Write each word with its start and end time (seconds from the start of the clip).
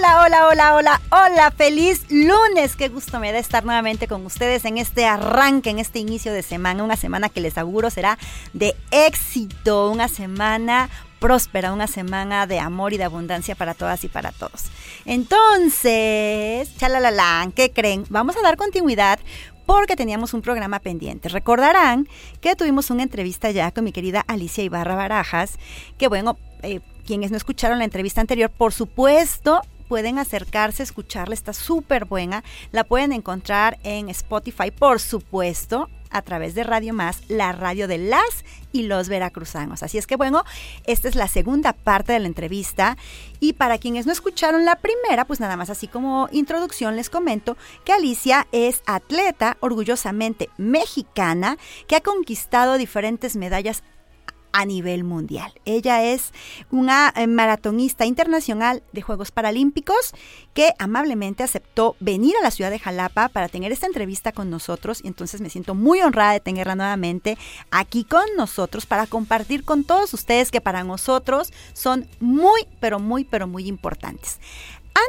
Hola, 0.00 0.22
hola, 0.24 0.46
hola, 0.46 0.74
hola, 0.76 1.00
hola, 1.10 1.50
feliz 1.50 2.06
lunes. 2.08 2.74
Qué 2.74 2.88
gusto 2.88 3.20
me 3.20 3.32
da 3.32 3.38
estar 3.38 3.66
nuevamente 3.66 4.08
con 4.08 4.24
ustedes 4.24 4.64
en 4.64 4.78
este 4.78 5.04
arranque, 5.04 5.68
en 5.68 5.78
este 5.78 5.98
inicio 5.98 6.32
de 6.32 6.42
semana, 6.42 6.82
una 6.82 6.96
semana 6.96 7.28
que 7.28 7.42
les 7.42 7.58
auguro 7.58 7.90
será 7.90 8.16
de 8.54 8.74
éxito, 8.92 9.90
una 9.90 10.08
semana 10.08 10.88
próspera, 11.18 11.74
una 11.74 11.86
semana 11.86 12.46
de 12.46 12.58
amor 12.60 12.94
y 12.94 12.96
de 12.96 13.04
abundancia 13.04 13.54
para 13.54 13.74
todas 13.74 14.02
y 14.02 14.08
para 14.08 14.32
todos. 14.32 14.70
Entonces, 15.04 16.74
chalalalán, 16.78 17.52
¿qué 17.52 17.70
creen? 17.70 18.06
Vamos 18.08 18.38
a 18.38 18.42
dar 18.42 18.56
continuidad 18.56 19.20
porque 19.66 19.96
teníamos 19.96 20.32
un 20.32 20.40
programa 20.40 20.78
pendiente. 20.78 21.28
Recordarán 21.28 22.08
que 22.40 22.56
tuvimos 22.56 22.88
una 22.88 23.02
entrevista 23.02 23.50
ya 23.50 23.70
con 23.70 23.84
mi 23.84 23.92
querida 23.92 24.24
Alicia 24.26 24.64
Ibarra 24.64 24.94
Barajas, 24.94 25.58
que 25.98 26.08
bueno, 26.08 26.38
eh, 26.62 26.80
quienes 27.04 27.30
no 27.30 27.36
escucharon 27.36 27.78
la 27.78 27.84
entrevista 27.84 28.22
anterior, 28.22 28.50
por 28.50 28.72
supuesto, 28.72 29.60
pueden 29.90 30.20
acercarse, 30.20 30.84
escucharla, 30.84 31.34
está 31.34 31.52
súper 31.52 32.04
buena. 32.04 32.44
La 32.70 32.84
pueden 32.84 33.12
encontrar 33.12 33.76
en 33.82 34.08
Spotify, 34.08 34.70
por 34.70 35.00
supuesto, 35.00 35.90
a 36.10 36.22
través 36.22 36.54
de 36.54 36.62
Radio 36.62 36.94
Más, 36.94 37.22
la 37.26 37.50
radio 37.50 37.88
de 37.88 37.98
las 37.98 38.44
y 38.70 38.84
los 38.84 39.08
veracruzanos. 39.08 39.82
Así 39.82 39.98
es 39.98 40.06
que 40.06 40.14
bueno, 40.14 40.44
esta 40.86 41.08
es 41.08 41.16
la 41.16 41.26
segunda 41.26 41.72
parte 41.72 42.12
de 42.12 42.20
la 42.20 42.28
entrevista 42.28 42.96
y 43.40 43.54
para 43.54 43.78
quienes 43.78 44.06
no 44.06 44.12
escucharon 44.12 44.64
la 44.64 44.76
primera, 44.76 45.24
pues 45.24 45.40
nada 45.40 45.56
más 45.56 45.70
así 45.70 45.88
como 45.88 46.28
introducción 46.30 46.94
les 46.94 47.10
comento 47.10 47.56
que 47.84 47.92
Alicia 47.92 48.46
es 48.52 48.82
atleta 48.86 49.56
orgullosamente 49.58 50.50
mexicana 50.56 51.58
que 51.88 51.96
ha 51.96 52.00
conquistado 52.00 52.78
diferentes 52.78 53.34
medallas 53.34 53.82
a 54.52 54.64
nivel 54.64 55.04
mundial. 55.04 55.52
Ella 55.64 56.02
es 56.04 56.32
una 56.70 57.12
eh, 57.16 57.26
maratonista 57.26 58.06
internacional 58.06 58.82
de 58.92 59.02
Juegos 59.02 59.30
Paralímpicos 59.30 60.12
que 60.54 60.72
amablemente 60.78 61.42
aceptó 61.42 61.96
venir 62.00 62.34
a 62.36 62.42
la 62.42 62.50
ciudad 62.50 62.70
de 62.70 62.78
Jalapa 62.78 63.28
para 63.28 63.48
tener 63.48 63.72
esta 63.72 63.86
entrevista 63.86 64.32
con 64.32 64.50
nosotros 64.50 65.00
y 65.02 65.08
entonces 65.08 65.40
me 65.40 65.50
siento 65.50 65.74
muy 65.74 66.00
honrada 66.00 66.32
de 66.32 66.40
tenerla 66.40 66.74
nuevamente 66.74 67.38
aquí 67.70 68.04
con 68.04 68.24
nosotros 68.36 68.86
para 68.86 69.06
compartir 69.06 69.64
con 69.64 69.84
todos 69.84 70.12
ustedes 70.14 70.50
que 70.50 70.60
para 70.60 70.84
nosotros 70.84 71.52
son 71.72 72.08
muy, 72.20 72.66
pero 72.80 72.98
muy, 72.98 73.24
pero 73.24 73.46
muy 73.46 73.66
importantes. 73.66 74.38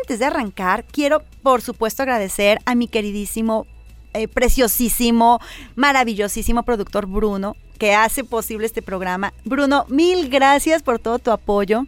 Antes 0.01 0.19
de 0.19 0.25
arrancar, 0.25 0.85
quiero 0.85 1.23
por 1.43 1.61
supuesto 1.61 2.03
agradecer 2.03 2.59
a 2.65 2.75
mi 2.75 2.87
queridísimo 2.87 3.65
eh, 4.13 4.27
preciosísimo, 4.27 5.39
maravillosísimo 5.75 6.63
productor 6.63 7.05
Bruno, 7.05 7.55
que 7.77 7.93
hace 7.93 8.23
posible 8.23 8.65
este 8.65 8.81
programa. 8.81 9.33
Bruno, 9.45 9.85
mil 9.89 10.29
gracias 10.29 10.83
por 10.83 10.99
todo 10.99 11.19
tu 11.19 11.31
apoyo 11.31 11.85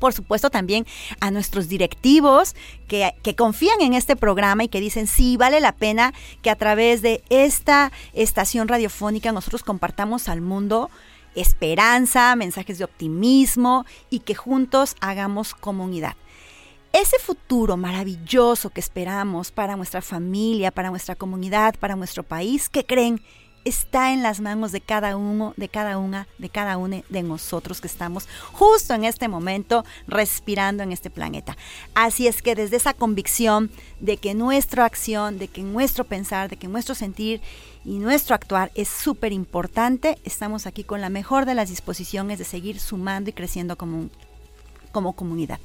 por 0.00 0.12
supuesto 0.12 0.50
también 0.50 0.84
a 1.20 1.30
nuestros 1.30 1.68
directivos 1.68 2.54
que, 2.88 3.14
que, 3.22 3.34
confían 3.34 3.80
en 3.80 3.94
este 3.94 4.16
programa 4.16 4.64
y 4.64 4.68
que 4.68 4.80
dicen, 4.80 5.06
sí, 5.06 5.38
vale 5.38 5.60
la 5.60 5.72
pena 5.72 6.12
que 6.42 6.50
a 6.50 6.56
través 6.56 7.00
de 7.00 7.22
esta 7.30 7.90
estación 8.12 8.68
radiofónica 8.68 9.32
nosotros 9.32 9.62
compartamos 9.62 10.28
al 10.28 10.42
mundo 10.42 10.90
esperanza, 11.34 12.36
mensajes 12.36 12.78
de 12.78 12.84
optimismo 12.84 13.84
y 14.10 14.20
que 14.20 14.34
juntos 14.34 14.96
hagamos 15.00 15.54
comunidad. 15.54 16.16
Ese 16.94 17.18
futuro 17.18 17.76
maravilloso 17.76 18.70
que 18.70 18.78
esperamos 18.78 19.50
para 19.50 19.74
nuestra 19.74 20.00
familia, 20.00 20.70
para 20.70 20.90
nuestra 20.90 21.16
comunidad, 21.16 21.74
para 21.80 21.96
nuestro 21.96 22.22
país, 22.22 22.68
¿qué 22.68 22.86
creen? 22.86 23.20
está 23.64 24.12
en 24.12 24.22
las 24.22 24.40
manos 24.40 24.70
de 24.70 24.80
cada 24.80 25.16
uno, 25.16 25.54
de 25.56 25.68
cada 25.68 25.98
una, 25.98 26.28
de 26.38 26.50
cada 26.50 26.76
uno 26.76 27.02
de 27.08 27.22
nosotros 27.22 27.80
que 27.80 27.86
estamos 27.86 28.28
justo 28.52 28.94
en 28.94 29.04
este 29.04 29.26
momento 29.26 29.84
respirando 30.06 30.82
en 30.82 30.92
este 30.92 31.10
planeta. 31.10 31.56
Así 31.94 32.28
es 32.28 32.42
que 32.42 32.54
desde 32.54 32.76
esa 32.76 32.94
convicción 32.94 33.72
de 34.00 34.18
que 34.18 34.34
nuestra 34.34 34.84
acción, 34.84 35.38
de 35.38 35.48
que 35.48 35.62
nuestro 35.62 36.04
pensar, 36.04 36.48
de 36.48 36.58
que 36.58 36.68
nuestro 36.68 36.94
sentir 36.94 37.40
y 37.84 37.98
nuestro 37.98 38.34
actuar 38.34 38.70
es 38.74 38.88
súper 38.88 39.32
importante, 39.32 40.18
estamos 40.24 40.66
aquí 40.66 40.84
con 40.84 41.00
la 41.00 41.08
mejor 41.08 41.46
de 41.46 41.54
las 41.54 41.70
disposiciones 41.70 42.38
de 42.38 42.44
seguir 42.44 42.78
sumando 42.78 43.30
y 43.30 43.32
creciendo 43.32 43.76
como 43.76 44.10
como 44.94 45.12
comunidad. 45.12 45.58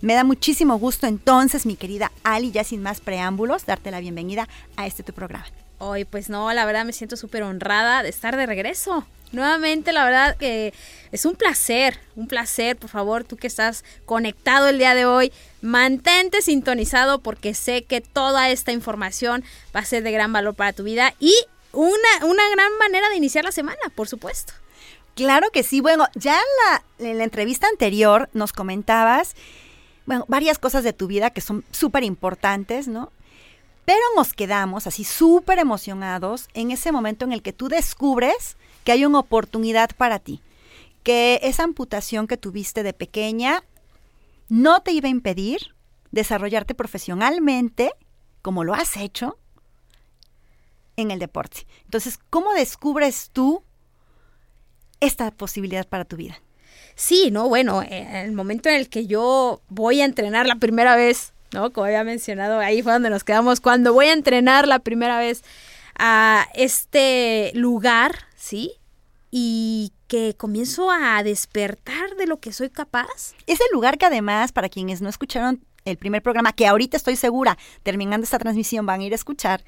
Me 0.00 0.14
da 0.14 0.24
muchísimo 0.24 0.76
gusto 0.78 1.06
entonces, 1.06 1.66
mi 1.66 1.76
querida 1.76 2.10
Ali, 2.24 2.50
ya 2.50 2.64
sin 2.64 2.82
más 2.82 3.00
preámbulos, 3.00 3.66
darte 3.66 3.92
la 3.92 4.00
bienvenida 4.00 4.48
a 4.76 4.86
este 4.86 5.04
tu 5.04 5.12
programa. 5.12 5.46
Hoy, 5.78 6.04
pues 6.04 6.30
no, 6.30 6.52
la 6.52 6.64
verdad 6.64 6.84
me 6.84 6.92
siento 6.92 7.16
súper 7.16 7.42
honrada 7.42 8.02
de 8.02 8.08
estar 8.08 8.36
de 8.36 8.46
regreso. 8.46 9.06
Nuevamente, 9.32 9.92
la 9.92 10.04
verdad 10.04 10.36
que 10.36 10.72
es 11.12 11.24
un 11.24 11.36
placer, 11.36 11.98
un 12.16 12.26
placer, 12.26 12.76
por 12.76 12.90
favor, 12.90 13.22
tú 13.22 13.36
que 13.36 13.46
estás 13.46 13.84
conectado 14.06 14.68
el 14.68 14.78
día 14.78 14.94
de 14.94 15.04
hoy, 15.04 15.30
mantente 15.60 16.42
sintonizado 16.42 17.20
porque 17.20 17.54
sé 17.54 17.84
que 17.84 18.00
toda 18.00 18.48
esta 18.48 18.72
información 18.72 19.44
va 19.76 19.80
a 19.80 19.84
ser 19.84 20.02
de 20.02 20.10
gran 20.10 20.32
valor 20.32 20.54
para 20.54 20.72
tu 20.72 20.82
vida 20.82 21.14
y 21.20 21.34
una, 21.72 22.24
una 22.24 22.48
gran 22.48 22.76
manera 22.78 23.08
de 23.10 23.16
iniciar 23.16 23.44
la 23.44 23.52
semana, 23.52 23.78
por 23.94 24.08
supuesto. 24.08 24.54
Claro 25.20 25.50
que 25.50 25.62
sí. 25.62 25.82
Bueno, 25.82 26.06
ya 26.14 26.32
en 26.32 27.04
la, 27.04 27.10
en 27.10 27.18
la 27.18 27.24
entrevista 27.24 27.66
anterior 27.68 28.30
nos 28.32 28.54
comentabas, 28.54 29.36
varias 30.28 30.58
cosas 30.58 30.82
de 30.82 30.94
tu 30.94 31.08
vida 31.08 31.28
que 31.28 31.42
son 31.42 31.62
súper 31.70 32.04
importantes, 32.04 32.88
¿no? 32.88 33.12
Pero 33.84 34.00
nos 34.16 34.32
quedamos 34.32 34.86
así 34.86 35.04
súper 35.04 35.58
emocionados 35.58 36.48
en 36.54 36.70
ese 36.70 36.90
momento 36.90 37.26
en 37.26 37.32
el 37.32 37.42
que 37.42 37.52
tú 37.52 37.68
descubres 37.68 38.56
que 38.82 38.92
hay 38.92 39.04
una 39.04 39.18
oportunidad 39.18 39.90
para 39.94 40.20
ti, 40.20 40.40
que 41.02 41.38
esa 41.42 41.64
amputación 41.64 42.26
que 42.26 42.38
tuviste 42.38 42.82
de 42.82 42.94
pequeña 42.94 43.62
no 44.48 44.80
te 44.80 44.92
iba 44.92 45.08
a 45.08 45.10
impedir 45.10 45.74
desarrollarte 46.12 46.74
profesionalmente, 46.74 47.92
como 48.40 48.64
lo 48.64 48.72
has 48.72 48.96
hecho, 48.96 49.36
en 50.96 51.10
el 51.10 51.18
deporte. 51.18 51.66
Entonces, 51.84 52.18
¿cómo 52.30 52.54
descubres 52.54 53.28
tú 53.34 53.62
esta 55.00 55.30
posibilidad 55.30 55.86
para 55.86 56.04
tu 56.04 56.16
vida? 56.16 56.40
Sí, 56.94 57.30
no, 57.30 57.48
bueno, 57.48 57.82
en 57.82 58.14
el 58.14 58.32
momento 58.32 58.68
en 58.68 58.76
el 58.76 58.88
que 58.88 59.06
yo 59.06 59.62
voy 59.68 60.02
a 60.02 60.04
entrenar 60.04 60.46
la 60.46 60.56
primera 60.56 60.96
vez, 60.96 61.32
¿no? 61.52 61.72
Como 61.72 61.86
había 61.86 62.04
mencionado, 62.04 62.58
ahí 62.58 62.82
fue 62.82 62.92
donde 62.92 63.10
nos 63.10 63.24
quedamos. 63.24 63.60
Cuando 63.60 63.94
voy 63.94 64.06
a 64.06 64.12
entrenar 64.12 64.68
la 64.68 64.80
primera 64.80 65.18
vez 65.18 65.42
a 65.98 66.46
este 66.54 67.52
lugar, 67.54 68.26
¿sí? 68.36 68.72
Y 69.30 69.92
que 70.08 70.34
comienzo 70.36 70.90
a 70.90 71.22
despertar 71.22 72.16
de 72.16 72.26
lo 72.26 72.38
que 72.38 72.52
soy 72.52 72.68
capaz. 72.68 73.34
Ese 73.46 73.64
lugar 73.72 73.96
que 73.96 74.06
además, 74.06 74.52
para 74.52 74.68
quienes 74.68 75.00
no 75.00 75.08
escucharon 75.08 75.64
el 75.86 75.96
primer 75.96 76.22
programa, 76.22 76.52
que 76.52 76.66
ahorita 76.66 76.96
estoy 76.96 77.16
segura, 77.16 77.56
terminando 77.82 78.24
esta 78.24 78.38
transmisión, 78.38 78.84
van 78.84 79.00
a 79.00 79.04
ir 79.04 79.12
a 79.12 79.16
escuchar, 79.16 79.64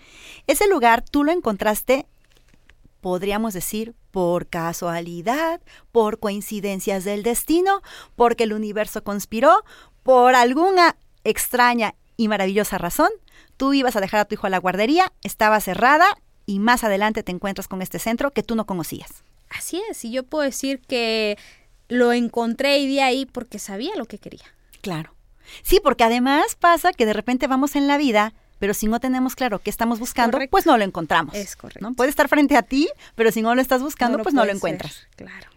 ese 0.46 0.68
lugar 0.68 1.02
tú 1.02 1.24
lo 1.24 1.32
encontraste 1.32 2.06
podríamos 3.02 3.52
decir, 3.52 3.94
por 4.12 4.46
casualidad, 4.46 5.60
por 5.90 6.20
coincidencias 6.20 7.02
del 7.02 7.24
destino, 7.24 7.82
porque 8.14 8.44
el 8.44 8.52
universo 8.52 9.02
conspiró, 9.02 9.64
por 10.04 10.36
alguna 10.36 10.96
extraña 11.24 11.94
y 12.16 12.28
maravillosa 12.28 12.78
razón, 12.78 13.10
tú 13.56 13.72
ibas 13.72 13.96
a 13.96 14.00
dejar 14.00 14.20
a 14.20 14.24
tu 14.26 14.34
hijo 14.34 14.46
a 14.46 14.50
la 14.50 14.58
guardería, 14.58 15.12
estaba 15.24 15.58
cerrada 15.60 16.06
y 16.46 16.60
más 16.60 16.84
adelante 16.84 17.22
te 17.22 17.32
encuentras 17.32 17.66
con 17.66 17.82
este 17.82 17.98
centro 17.98 18.30
que 18.30 18.42
tú 18.42 18.54
no 18.54 18.66
conocías. 18.66 19.24
Así 19.48 19.82
es, 19.90 20.04
y 20.04 20.12
yo 20.12 20.22
puedo 20.22 20.44
decir 20.44 20.80
que 20.80 21.38
lo 21.88 22.12
encontré 22.12 22.78
y 22.78 22.94
de 22.94 23.02
ahí 23.02 23.26
porque 23.26 23.58
sabía 23.58 23.96
lo 23.96 24.04
que 24.04 24.18
quería. 24.18 24.44
Claro. 24.82 25.14
Sí, 25.62 25.80
porque 25.82 26.04
además 26.04 26.56
pasa 26.58 26.92
que 26.92 27.06
de 27.06 27.12
repente 27.12 27.46
vamos 27.46 27.76
en 27.76 27.88
la 27.88 27.98
vida 27.98 28.34
pero 28.62 28.74
si 28.74 28.86
no 28.86 29.00
tenemos 29.00 29.34
claro 29.34 29.58
qué 29.58 29.70
estamos 29.70 29.98
buscando, 29.98 30.36
Correcto. 30.36 30.52
pues 30.52 30.66
no 30.66 30.78
lo 30.78 30.84
encontramos. 30.84 31.34
Es 31.34 31.56
correcto. 31.56 31.80
¿no? 31.84 31.94
Puede 31.96 32.10
estar 32.10 32.28
frente 32.28 32.56
a 32.56 32.62
ti, 32.62 32.88
pero 33.16 33.32
si 33.32 33.42
no 33.42 33.52
lo 33.56 33.60
estás 33.60 33.82
buscando, 33.82 34.18
lo 34.18 34.22
pues 34.22 34.36
no 34.36 34.44
lo 34.44 34.52
encuentras. 34.52 35.08
Claro. 35.16 35.48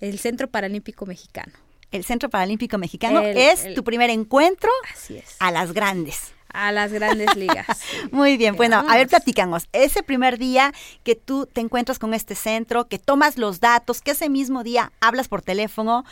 El 0.00 0.18
Centro 0.18 0.48
Paralímpico 0.48 1.04
Mexicano. 1.04 1.52
El 1.92 2.02
Centro 2.06 2.30
Paralímpico 2.30 2.78
Mexicano 2.78 3.20
El- 3.20 3.36
es 3.36 3.64
el- 3.66 3.74
tu 3.74 3.84
primer 3.84 4.08
encuentro 4.08 4.70
Así 4.90 5.18
es. 5.18 5.36
a 5.38 5.50
las 5.50 5.72
grandes. 5.72 6.32
A 6.48 6.72
las 6.72 6.90
grandes 6.92 7.36
ligas. 7.36 7.66
Muy 8.10 8.38
bien, 8.38 8.56
bueno, 8.56 8.82
a 8.88 8.96
ver, 8.96 9.08
platícanos. 9.08 9.68
Ese 9.74 10.02
primer 10.02 10.38
día 10.38 10.72
que 11.04 11.14
tú 11.14 11.44
te 11.44 11.60
encuentras 11.60 11.98
con 11.98 12.14
este 12.14 12.34
centro, 12.34 12.88
que 12.88 12.98
tomas 12.98 13.36
los 13.36 13.60
datos, 13.60 14.00
que 14.00 14.12
ese 14.12 14.30
mismo 14.30 14.64
día 14.64 14.92
hablas 15.00 15.28
por 15.28 15.42
teléfono, 15.42 16.06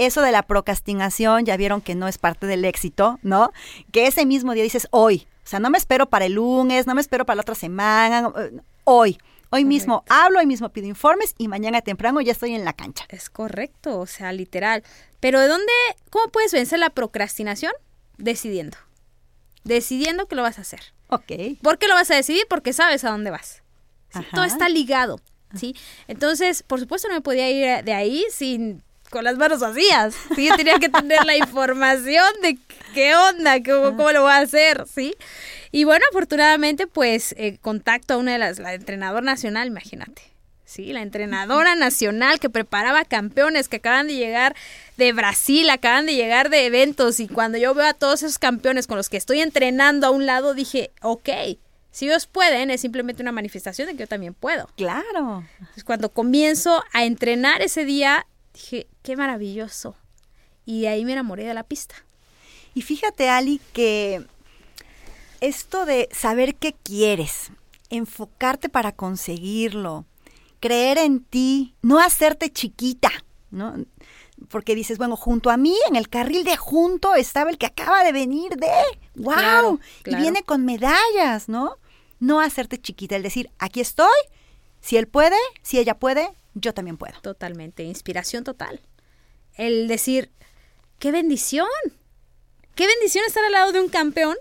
eso 0.00 0.22
de 0.22 0.32
la 0.32 0.42
procrastinación, 0.42 1.44
ya 1.44 1.56
vieron 1.56 1.80
que 1.82 1.94
no 1.94 2.08
es 2.08 2.18
parte 2.18 2.46
del 2.46 2.64
éxito, 2.64 3.18
¿no? 3.22 3.52
Que 3.92 4.06
ese 4.06 4.24
mismo 4.24 4.54
día 4.54 4.62
dices, 4.62 4.88
hoy, 4.90 5.26
o 5.44 5.48
sea, 5.48 5.60
no 5.60 5.68
me 5.68 5.78
espero 5.78 6.06
para 6.06 6.24
el 6.24 6.34
lunes, 6.34 6.86
no 6.86 6.94
me 6.94 7.00
espero 7.00 7.26
para 7.26 7.36
la 7.36 7.42
otra 7.42 7.54
semana, 7.54 8.32
eh, 8.36 8.60
hoy. 8.84 9.18
Hoy 9.52 9.64
mismo 9.64 10.04
hablo, 10.08 10.38
hoy 10.38 10.46
mismo 10.46 10.68
pido 10.68 10.86
informes 10.86 11.34
y 11.36 11.48
mañana 11.48 11.80
temprano 11.82 12.20
ya 12.20 12.30
estoy 12.30 12.54
en 12.54 12.64
la 12.64 12.72
cancha. 12.72 13.04
Es 13.08 13.28
correcto, 13.28 13.98
o 13.98 14.06
sea, 14.06 14.32
literal. 14.32 14.84
Pero 15.18 15.40
¿de 15.40 15.48
dónde, 15.48 15.72
cómo 16.08 16.30
puedes 16.30 16.52
vencer 16.52 16.78
la 16.78 16.90
procrastinación? 16.90 17.72
Decidiendo. 18.16 18.78
Decidiendo 19.64 20.28
que 20.28 20.36
lo 20.36 20.42
vas 20.42 20.58
a 20.58 20.62
hacer. 20.62 20.94
Ok. 21.08 21.32
¿Por 21.62 21.78
qué 21.78 21.88
lo 21.88 21.94
vas 21.94 22.12
a 22.12 22.14
decidir? 22.14 22.46
Porque 22.48 22.72
sabes 22.72 23.02
a 23.02 23.10
dónde 23.10 23.30
vas. 23.30 23.64
Todo 24.32 24.44
está 24.44 24.68
ligado, 24.68 25.20
¿sí? 25.54 25.74
Entonces, 26.06 26.62
por 26.62 26.78
supuesto, 26.78 27.08
no 27.08 27.14
me 27.14 27.20
podía 27.20 27.50
ir 27.50 27.84
de 27.84 27.92
ahí 27.92 28.24
sin 28.30 28.84
con 29.10 29.24
las 29.24 29.36
manos 29.36 29.60
vacías. 29.60 30.14
¿sí? 30.34 30.46
Yo 30.46 30.56
tenía 30.56 30.78
que 30.78 30.88
tener 30.88 31.24
la 31.24 31.36
información 31.36 32.26
de 32.42 32.58
qué 32.94 33.14
onda, 33.14 33.62
cómo, 33.62 33.96
cómo 33.96 34.12
lo 34.12 34.22
voy 34.22 34.32
a 34.32 34.38
hacer, 34.38 34.86
¿sí? 34.92 35.14
Y 35.72 35.84
bueno, 35.84 36.04
afortunadamente, 36.10 36.86
pues, 36.86 37.34
eh, 37.38 37.58
contacto 37.60 38.14
a 38.14 38.16
una 38.16 38.32
de 38.32 38.38
las, 38.38 38.58
la 38.58 38.74
entrenadora 38.74 39.22
nacional, 39.22 39.68
imagínate. 39.68 40.22
Sí, 40.64 40.92
la 40.92 41.02
entrenadora 41.02 41.74
nacional 41.74 42.38
que 42.38 42.48
preparaba 42.48 43.04
campeones 43.04 43.68
que 43.68 43.76
acaban 43.76 44.06
de 44.06 44.14
llegar 44.14 44.54
de 44.96 45.12
Brasil, 45.12 45.68
acaban 45.68 46.06
de 46.06 46.14
llegar 46.14 46.48
de 46.48 46.64
eventos 46.64 47.18
y 47.18 47.26
cuando 47.26 47.58
yo 47.58 47.74
veo 47.74 47.86
a 47.86 47.92
todos 47.92 48.22
esos 48.22 48.38
campeones 48.38 48.86
con 48.86 48.96
los 48.96 49.08
que 49.08 49.16
estoy 49.16 49.40
entrenando 49.40 50.06
a 50.06 50.10
un 50.10 50.26
lado, 50.26 50.54
dije, 50.54 50.92
ok, 51.02 51.28
si 51.90 52.06
ellos 52.06 52.28
pueden, 52.28 52.70
es 52.70 52.80
simplemente 52.80 53.20
una 53.20 53.32
manifestación 53.32 53.88
de 53.88 53.94
que 53.94 54.00
yo 54.00 54.06
también 54.06 54.32
puedo. 54.32 54.68
Claro. 54.76 55.44
Entonces, 55.58 55.82
cuando 55.82 56.10
comienzo 56.10 56.84
a 56.92 57.04
entrenar 57.04 57.62
ese 57.62 57.84
día, 57.84 58.26
dije, 58.54 58.86
qué 59.02 59.16
maravilloso. 59.16 59.96
Y 60.64 60.82
de 60.82 60.88
ahí 60.88 61.04
me 61.04 61.12
enamoré 61.12 61.44
de 61.44 61.54
la 61.54 61.64
pista. 61.64 61.94
Y 62.74 62.82
fíjate, 62.82 63.28
Ali, 63.28 63.60
que 63.72 64.24
esto 65.40 65.86
de 65.86 66.08
saber 66.12 66.54
qué 66.54 66.74
quieres, 66.82 67.50
enfocarte 67.88 68.68
para 68.68 68.92
conseguirlo, 68.92 70.04
creer 70.60 70.98
en 70.98 71.24
ti, 71.24 71.74
no 71.82 71.98
hacerte 71.98 72.52
chiquita, 72.52 73.10
¿no? 73.50 73.74
Porque 74.48 74.74
dices, 74.74 74.98
bueno, 74.98 75.16
junto 75.16 75.50
a 75.50 75.56
mí, 75.56 75.76
en 75.88 75.96
el 75.96 76.08
carril 76.08 76.44
de 76.44 76.56
junto, 76.56 77.14
estaba 77.14 77.50
el 77.50 77.58
que 77.58 77.66
acaba 77.66 78.04
de 78.04 78.12
venir 78.12 78.56
de, 78.56 78.70
wow, 79.16 79.34
Claro, 79.34 79.80
y 80.06 80.14
viene 80.14 80.42
con 80.42 80.64
medallas, 80.64 81.48
¿no? 81.48 81.76
No 82.20 82.40
hacerte 82.40 82.80
chiquita, 82.80 83.16
el 83.16 83.22
decir, 83.22 83.50
aquí 83.58 83.80
estoy, 83.80 84.08
si 84.80 84.96
él 84.96 85.08
puede, 85.08 85.36
si 85.62 85.78
ella 85.78 85.98
puede, 85.98 86.30
yo 86.54 86.74
también 86.74 86.96
puedo. 86.96 87.20
Totalmente, 87.20 87.82
inspiración 87.82 88.44
total. 88.44 88.80
El 89.54 89.88
decir, 89.88 90.30
qué 90.98 91.12
bendición, 91.12 91.68
qué 92.74 92.86
bendición 92.86 93.24
estar 93.26 93.44
al 93.44 93.52
lado 93.52 93.72
de 93.72 93.80
un 93.80 93.88
campeón. 93.88 94.36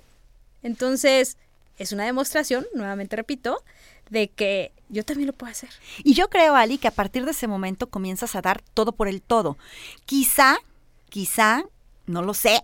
Entonces, 0.62 1.38
es 1.78 1.92
una 1.92 2.06
demostración, 2.06 2.66
nuevamente 2.74 3.16
repito, 3.16 3.64
de 4.10 4.30
que 4.30 4.74
yo 4.90 5.04
también 5.06 5.28
lo 5.28 5.34
puedo 5.34 5.52
hacer. 5.52 5.70
Y 6.04 6.14
yo 6.14 6.30
creo, 6.30 6.56
Ali, 6.56 6.78
que 6.78 6.88
a 6.88 6.92
partir 6.92 7.26
de 7.26 7.32
ese 7.32 7.48
momento 7.48 7.90
comienzas 7.90 8.36
a 8.36 8.42
dar 8.42 8.62
todo 8.74 8.92
por 8.92 9.08
el 9.08 9.22
todo. 9.22 9.58
Quizá, 10.06 10.58
quizá, 11.10 11.64
no 12.06 12.22
lo 12.22 12.34
sé, 12.34 12.60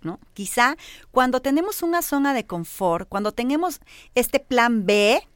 ¿no? 0.00 0.20
Quizá 0.34 0.76
cuando 1.10 1.40
tenemos 1.40 1.82
una 1.82 2.02
zona 2.02 2.32
de 2.32 2.46
confort, 2.46 3.08
cuando 3.08 3.32
tenemos 3.32 3.80
este 4.14 4.38
plan 4.38 4.86
B, 4.86 5.26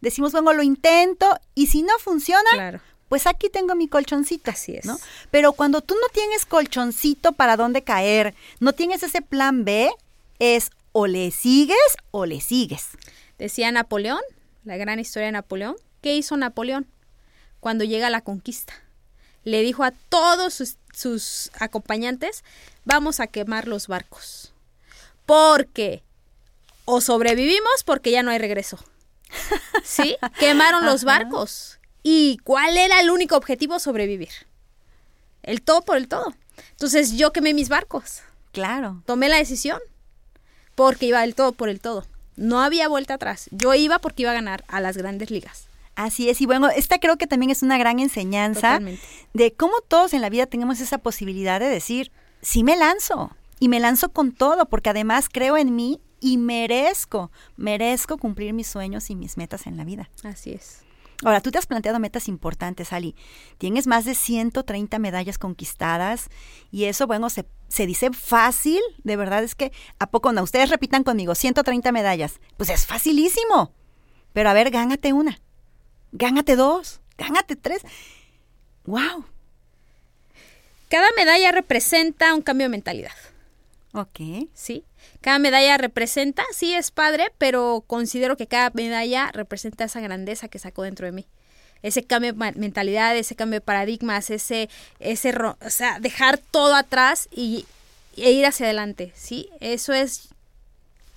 decimos, 0.00 0.32
bueno, 0.32 0.52
lo 0.52 0.62
intento 0.62 1.38
y 1.54 1.66
si 1.66 1.82
no 1.82 1.98
funciona, 1.98 2.50
Claro. 2.52 2.80
Pues 3.12 3.26
aquí 3.26 3.50
tengo 3.50 3.74
mi 3.74 3.88
colchoncito. 3.88 4.50
Así 4.50 4.74
es. 4.74 4.86
¿no? 4.86 4.98
Pero 5.30 5.52
cuando 5.52 5.82
tú 5.82 5.94
no 6.00 6.08
tienes 6.14 6.46
colchoncito 6.46 7.32
para 7.32 7.58
dónde 7.58 7.82
caer, 7.84 8.34
no 8.58 8.72
tienes 8.72 9.02
ese 9.02 9.20
plan 9.20 9.66
B, 9.66 9.90
es 10.38 10.70
o 10.92 11.06
le 11.06 11.30
sigues 11.30 11.76
o 12.10 12.24
le 12.24 12.40
sigues. 12.40 12.86
Decía 13.38 13.70
Napoleón, 13.70 14.22
la 14.64 14.78
gran 14.78 14.98
historia 14.98 15.26
de 15.26 15.32
Napoleón. 15.32 15.76
¿Qué 16.00 16.16
hizo 16.16 16.38
Napoleón 16.38 16.86
cuando 17.60 17.84
llega 17.84 18.06
a 18.06 18.10
la 18.10 18.22
conquista? 18.22 18.72
Le 19.44 19.60
dijo 19.60 19.84
a 19.84 19.90
todos 19.90 20.54
sus, 20.54 20.78
sus 20.94 21.50
acompañantes, 21.60 22.44
vamos 22.86 23.20
a 23.20 23.26
quemar 23.26 23.68
los 23.68 23.88
barcos. 23.88 24.54
Porque 25.26 26.02
o 26.86 27.02
sobrevivimos 27.02 27.84
porque 27.84 28.10
ya 28.10 28.22
no 28.22 28.30
hay 28.30 28.38
regreso. 28.38 28.78
¿Sí? 29.84 30.16
Quemaron 30.38 30.86
los 30.86 31.04
barcos. 31.04 31.78
¿Y 32.02 32.38
cuál 32.44 32.76
era 32.76 33.00
el 33.00 33.10
único 33.10 33.36
objetivo? 33.36 33.78
Sobrevivir. 33.78 34.30
El 35.42 35.62
todo 35.62 35.82
por 35.82 35.96
el 35.96 36.08
todo. 36.08 36.34
Entonces 36.70 37.12
yo 37.12 37.32
quemé 37.32 37.54
mis 37.54 37.68
barcos. 37.68 38.22
Claro. 38.52 39.02
Tomé 39.06 39.28
la 39.28 39.36
decisión 39.36 39.80
porque 40.74 41.06
iba 41.06 41.22
el 41.24 41.34
todo 41.34 41.52
por 41.52 41.68
el 41.68 41.80
todo. 41.80 42.06
No 42.36 42.60
había 42.60 42.88
vuelta 42.88 43.14
atrás. 43.14 43.48
Yo 43.50 43.74
iba 43.74 43.98
porque 43.98 44.22
iba 44.22 44.30
a 44.30 44.34
ganar 44.34 44.64
a 44.68 44.80
las 44.80 44.96
grandes 44.96 45.30
ligas. 45.30 45.66
Así 45.94 46.30
es, 46.30 46.40
y 46.40 46.46
bueno, 46.46 46.70
esta 46.70 46.98
creo 46.98 47.18
que 47.18 47.26
también 47.26 47.50
es 47.50 47.62
una 47.62 47.76
gran 47.76 47.98
enseñanza 47.98 48.60
Totalmente. 48.60 49.02
de 49.34 49.52
cómo 49.52 49.74
todos 49.86 50.14
en 50.14 50.22
la 50.22 50.30
vida 50.30 50.46
tenemos 50.46 50.80
esa 50.80 50.96
posibilidad 50.96 51.60
de 51.60 51.68
decir, 51.68 52.10
sí 52.40 52.64
me 52.64 52.76
lanzo, 52.76 53.36
y 53.62 53.68
me 53.68 53.78
lanzo 53.78 54.08
con 54.08 54.32
todo, 54.32 54.66
porque 54.66 54.90
además 54.90 55.28
creo 55.30 55.56
en 55.56 55.76
mí 55.76 56.00
y 56.18 56.36
merezco, 56.38 57.30
merezco 57.56 58.16
cumplir 58.16 58.54
mis 58.54 58.66
sueños 58.66 59.08
y 59.10 59.14
mis 59.14 59.36
metas 59.36 59.66
en 59.66 59.76
la 59.76 59.84
vida. 59.84 60.10
Así 60.24 60.52
es. 60.52 60.80
Ahora, 61.24 61.40
tú 61.40 61.50
te 61.50 61.58
has 61.58 61.66
planteado 61.66 62.00
metas 62.00 62.28
importantes, 62.28 62.92
Ali. 62.92 63.14
Tienes 63.58 63.86
más 63.86 64.04
de 64.04 64.14
130 64.14 64.98
medallas 64.98 65.38
conquistadas 65.38 66.28
y 66.70 66.84
eso, 66.84 67.06
bueno, 67.06 67.28
se, 67.30 67.46
dice 67.86 68.10
fácil. 68.12 68.80
De 69.04 69.16
verdad 69.16 69.44
es 69.44 69.54
que, 69.54 69.72
¿a 69.98 70.10
poco 70.10 70.32
no? 70.32 70.42
Ustedes 70.42 70.70
repitan 70.70 71.04
conmigo, 71.04 71.34
130 71.34 71.92
medallas. 71.92 72.40
Pues 72.56 72.70
es 72.70 72.86
facilísimo. 72.86 73.72
Pero 74.32 74.50
a 74.50 74.52
ver, 74.52 74.70
gánate 74.70 75.12
una. 75.12 75.40
Gánate 76.10 76.56
dos. 76.56 77.00
Gánate 77.16 77.54
tres. 77.56 77.82
¡Wow! 78.84 79.24
Cada 80.88 81.08
medalla 81.16 81.52
representa 81.52 82.34
un 82.34 82.42
cambio 82.42 82.64
de 82.64 82.70
mentalidad. 82.70 83.12
Ok. 83.92 84.48
¿Sí? 84.54 84.84
Cada 85.20 85.38
medalla 85.38 85.76
representa, 85.76 86.42
sí 86.52 86.74
es 86.74 86.90
padre, 86.90 87.32
pero 87.38 87.84
considero 87.86 88.36
que 88.36 88.46
cada 88.46 88.70
medalla 88.74 89.30
representa 89.32 89.84
esa 89.84 90.00
grandeza 90.00 90.48
que 90.48 90.58
sacó 90.58 90.82
dentro 90.82 91.06
de 91.06 91.12
mí. 91.12 91.26
Ese 91.82 92.04
cambio 92.04 92.32
de 92.32 92.52
mentalidad, 92.52 93.16
ese 93.16 93.34
cambio 93.34 93.58
de 93.58 93.64
paradigmas, 93.64 94.30
ese, 94.30 94.70
ese, 95.00 95.34
o 95.36 95.70
sea, 95.70 95.98
dejar 96.00 96.38
todo 96.38 96.74
atrás 96.74 97.28
y, 97.32 97.66
e 98.16 98.30
ir 98.30 98.46
hacia 98.46 98.66
adelante, 98.66 99.12
¿sí? 99.14 99.48
Eso 99.60 99.92
es 99.92 100.28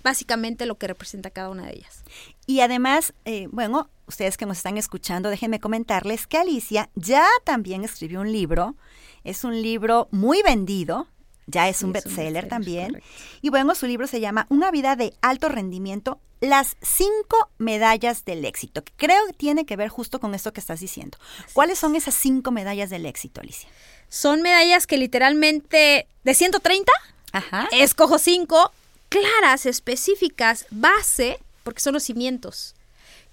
básicamente 0.04 0.66
lo 0.66 0.76
que 0.78 0.88
representa 0.88 1.30
cada 1.30 1.50
una 1.50 1.66
de 1.66 1.74
ellas. 1.74 2.04
Y 2.46 2.60
además, 2.62 3.14
eh, 3.26 3.48
bueno, 3.52 3.90
ustedes 4.08 4.38
que 4.38 4.46
nos 4.46 4.58
están 4.58 4.78
escuchando, 4.78 5.30
déjenme 5.30 5.60
comentarles 5.60 6.28
que 6.28 6.38
Alicia 6.38 6.90
ya 6.96 7.26
también 7.44 7.84
escribió 7.84 8.22
un 8.22 8.32
libro. 8.32 8.76
Es 9.24 9.44
un 9.44 9.62
libro 9.62 10.08
muy 10.12 10.42
vendido. 10.44 11.08
Ya 11.48 11.70
es 11.70 11.78
Sí, 11.78 11.86
un 11.86 11.96
es 11.96 12.06
un 12.06 12.12
bestseller 12.16 12.48
también. 12.48 12.88
correcto. 12.94 13.10
Y 13.42 13.50
bueno, 13.50 13.76
su 13.76 13.86
libro 13.86 14.08
se 14.08 14.20
llama 14.20 14.48
Una 14.50 14.72
vida 14.72 14.96
de 14.96 15.14
alto 15.22 15.48
rendimiento, 15.50 16.20
las 16.42 16.76
cinco 16.82 17.50
medallas 17.60 18.26
del 18.26 18.46
éxito. 18.46 18.84
que 18.84 18.92
Creo 18.98 19.26
que 19.28 19.34
tiene 19.34 19.66
que 19.66 19.76
ver 19.76 19.90
justo 19.90 20.20
con 20.20 20.34
esto 20.34 20.54
que 20.54 20.60
estás 20.60 20.80
diciendo. 20.80 21.18
¿Cuáles 21.54 21.78
son 21.80 21.96
esas 21.96 22.16
cinco 22.16 22.52
medallas 22.52 22.90
del 22.90 23.06
éxito, 23.06 23.42
Alicia? 23.42 23.70
Son 24.10 24.42
medallas 24.42 24.88
que 24.88 24.98
literalmente 24.98 26.08
de 26.24 26.34
130 26.34 26.92
Ajá. 27.32 27.68
escojo 27.72 28.18
cinco 28.18 28.72
claras, 29.10 29.66
específicas, 29.66 30.66
base, 30.72 31.40
porque 31.64 31.82
son 31.82 31.94
los 31.94 32.04
cimientos. 32.04 32.76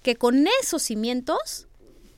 Que 0.03 0.15
con 0.15 0.47
esos 0.61 0.83
cimientos 0.83 1.67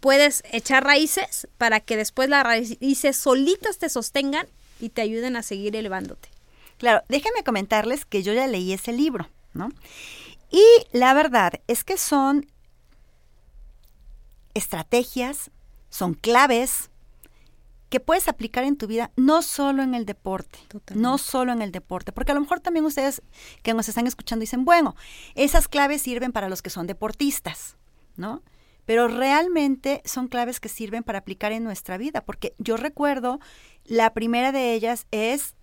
puedes 0.01 0.43
echar 0.51 0.83
raíces 0.83 1.47
para 1.57 1.79
que 1.79 1.97
después 1.97 2.29
las 2.29 2.43
raíces 2.43 3.15
solitas 3.15 3.77
te 3.77 3.89
sostengan 3.89 4.47
y 4.79 4.89
te 4.89 5.01
ayuden 5.01 5.35
a 5.35 5.43
seguir 5.43 5.75
elevándote. 5.75 6.29
Claro, 6.77 7.03
déjenme 7.07 7.43
comentarles 7.43 8.05
que 8.05 8.23
yo 8.23 8.33
ya 8.33 8.47
leí 8.47 8.73
ese 8.73 8.91
libro, 8.91 9.29
¿no? 9.53 9.69
Y 10.51 10.63
la 10.91 11.13
verdad 11.13 11.53
es 11.67 11.83
que 11.83 11.97
son 11.97 12.47
estrategias, 14.53 15.51
son 15.89 16.13
claves 16.13 16.89
que 17.89 17.99
puedes 17.99 18.27
aplicar 18.27 18.63
en 18.63 18.77
tu 18.77 18.87
vida, 18.87 19.11
no 19.15 19.41
solo 19.41 19.83
en 19.83 19.93
el 19.93 20.05
deporte, 20.05 20.59
no 20.93 21.17
solo 21.17 21.53
en 21.53 21.61
el 21.61 21.71
deporte, 21.71 22.11
porque 22.11 22.31
a 22.31 22.35
lo 22.35 22.41
mejor 22.41 22.59
también 22.59 22.85
ustedes 22.85 23.21
que 23.63 23.73
nos 23.73 23.87
están 23.87 24.07
escuchando 24.07 24.41
dicen, 24.41 24.65
bueno, 24.65 24.95
esas 25.35 25.67
claves 25.67 26.01
sirven 26.01 26.31
para 26.31 26.49
los 26.49 26.61
que 26.61 26.69
son 26.69 26.87
deportistas, 26.87 27.77
¿no? 28.17 28.41
Pero 28.85 29.07
realmente 29.07 30.01
son 30.05 30.27
claves 30.27 30.59
que 30.59 30.69
sirven 30.69 31.03
para 31.03 31.19
aplicar 31.19 31.51
en 31.51 31.63
nuestra 31.63 31.97
vida, 31.97 32.21
porque 32.21 32.53
yo 32.57 32.75
recuerdo, 32.77 33.39
la 33.85 34.13
primera 34.13 34.51
de 34.51 34.73
ellas 34.73 35.07
es, 35.11 35.55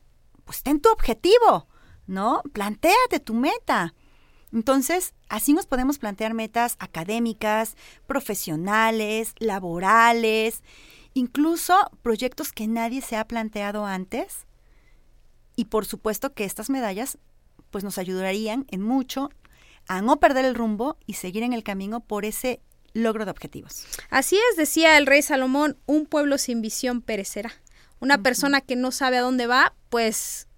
pues 0.45 0.63
ten 0.63 0.81
tu 0.81 0.91
objetivo, 0.91 1.69
¿no? 2.07 2.43
Plantéate 2.53 3.21
tu 3.21 3.35
meta. 3.35 3.95
Entonces, 4.53 5.15
así 5.29 5.55
nos 5.55 5.67
podemos 5.67 5.99
plantear 5.99 6.35
metas 6.35 6.77
académicas, 6.79 7.77
profesionales, 8.07 9.35
laborales, 9.39 10.63
incluso 11.15 11.75
proyectos 12.03 12.53
que 12.53 12.67
nadie 12.67 13.01
se 13.01 13.17
ha 13.17 13.27
planteado 13.27 13.87
antes. 13.87 14.47
Y 15.57 15.67
por 15.67 15.87
supuesto 15.87 16.35
que 16.35 16.45
estas 16.45 16.71
medallas 16.71 17.19
pues 17.71 17.85
nos 17.85 17.99
ayudarían 17.99 18.67
en 18.69 18.83
mucho 18.83 19.31
a 19.89 20.03
no 20.03 20.21
perder 20.21 20.45
el 20.45 20.55
rumbo 20.55 20.99
y 21.07 21.15
seguir 21.15 21.43
en 21.43 21.53
el 21.53 21.65
camino 21.65 22.01
por 22.01 22.25
ese 22.25 22.61
logro 22.93 23.25
de 23.25 23.31
objetivos. 23.31 23.87
Así 24.11 24.37
es, 24.51 24.57
decía 24.57 24.99
el 24.99 25.07
rey 25.07 25.23
Salomón, 25.23 25.79
un 25.87 26.07
pueblo 26.07 26.39
sin 26.39 26.61
visión 26.61 27.01
perecerá. 27.01 27.53
Una 28.03 28.19
persona 28.19 28.61
que 28.61 28.75
no 28.75 28.91
sabe 28.91 29.19
a 29.19 29.21
dónde 29.21 29.47
va, 29.47 29.75
pues 29.89 30.49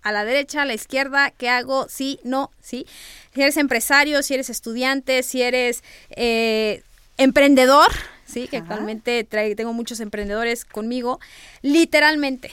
a 0.00 0.12
la 0.12 0.24
derecha, 0.24 0.62
a 0.62 0.64
la 0.64 0.72
izquierda, 0.72 1.30
¿qué 1.30 1.50
hago? 1.50 1.86
Sí, 1.90 2.18
no, 2.24 2.50
sí. 2.62 2.86
Si 3.34 3.42
eres 3.42 3.58
empresario, 3.58 4.22
si 4.22 4.32
eres 4.32 4.48
estudiante, 4.48 5.22
si 5.22 5.42
eres 5.42 5.84
eh, 6.08 6.82
emprendedor, 7.18 7.90
sí, 8.24 8.48
que 8.48 8.56
actualmente 8.56 9.24
tengo 9.24 9.74
muchos 9.74 10.00
emprendedores 10.00 10.64
conmigo, 10.64 11.20
literalmente 11.60 12.50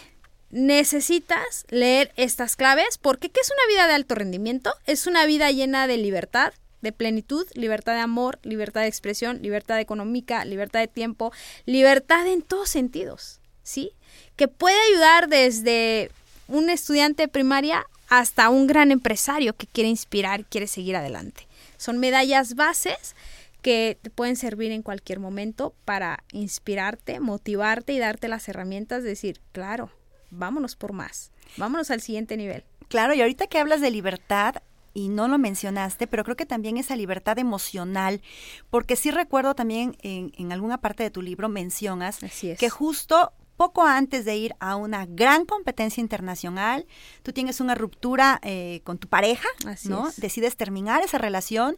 necesitas 0.50 1.66
leer 1.70 2.12
estas 2.18 2.58
claves 2.58 2.98
porque 2.98 3.30
¿qué 3.30 3.40
es 3.40 3.50
una 3.50 3.74
vida 3.74 3.88
de 3.88 3.94
alto 3.94 4.16
rendimiento? 4.16 4.74
Es 4.88 5.08
una 5.08 5.26
vida 5.26 5.52
llena 5.52 5.88
de 5.88 5.96
libertad, 5.96 6.52
de 6.82 6.92
plenitud, 6.92 7.48
libertad 7.54 7.94
de 7.94 8.02
amor, 8.02 8.40
libertad 8.44 8.82
de 8.82 8.88
expresión, 8.88 9.40
libertad 9.42 9.80
económica, 9.80 10.44
libertad 10.44 10.82
de 10.82 10.90
tiempo, 10.90 11.32
libertad 11.66 12.28
en 12.28 12.42
todos 12.42 12.68
sentidos, 12.68 13.40
¿sí? 13.64 13.94
Que 14.36 14.48
puede 14.48 14.78
ayudar 14.92 15.28
desde 15.28 16.12
un 16.48 16.70
estudiante 16.70 17.24
de 17.24 17.28
primaria 17.28 17.86
hasta 18.10 18.50
un 18.50 18.68
gran 18.68 18.92
empresario 18.92 19.56
que 19.56 19.68
quiere 19.68 19.90
inspirar, 19.90 20.46
quiere 20.46 20.68
seguir 20.68 20.96
adelante. 20.96 21.48
Son 21.78 21.98
medallas 21.98 22.56
bases 22.56 23.16
que 23.62 23.98
te 24.02 24.10
pueden 24.10 24.36
servir 24.36 24.72
en 24.72 24.82
cualquier 24.82 25.20
momento 25.20 25.74
para 25.86 26.24
inspirarte, 26.32 27.20
motivarte 27.20 27.94
y 27.94 28.00
darte 28.00 28.28
las 28.28 28.48
herramientas 28.50 29.04
de 29.04 29.10
decir, 29.10 29.40
claro, 29.52 29.92
vámonos 30.30 30.76
por 30.76 30.94
más, 30.94 31.32
vámonos 31.58 31.92
al 31.92 32.02
siguiente 32.02 32.38
nivel. 32.38 32.64
Claro, 32.88 33.14
y 33.14 33.22
ahorita 33.22 33.48
que 33.48 33.60
hablas 33.60 33.82
de 33.82 33.92
libertad, 33.92 34.56
y 34.94 35.08
no 35.08 35.28
lo 35.28 35.38
mencionaste, 35.38 36.06
pero 36.08 36.24
creo 36.24 36.36
que 36.36 36.46
también 36.46 36.78
esa 36.78 36.96
libertad 36.96 37.40
emocional, 37.40 38.22
porque 38.70 38.96
sí 38.96 39.10
recuerdo 39.10 39.56
también 39.56 39.96
en, 40.02 40.34
en 40.38 40.52
alguna 40.52 40.80
parte 40.80 41.04
de 41.04 41.12
tu 41.12 41.22
libro 41.22 41.48
mencionas 41.48 42.20
que 42.60 42.70
justo 42.70 43.32
poco 43.62 43.86
antes 43.86 44.26
de 44.26 44.36
ir 44.36 44.56
a 44.60 44.76
una 44.76 45.06
gran 45.06 45.46
competencia 45.46 46.02
internacional, 46.02 46.88
tú 47.22 47.32
tienes 47.32 47.60
una 47.60 47.76
ruptura 47.76 48.40
eh, 48.42 48.82
con 48.84 48.98
tu 48.98 49.08
pareja, 49.08 49.48
¿no? 49.84 50.10
Decides 50.18 50.58
terminar 50.58 51.04
esa 51.04 51.20
relación 51.20 51.78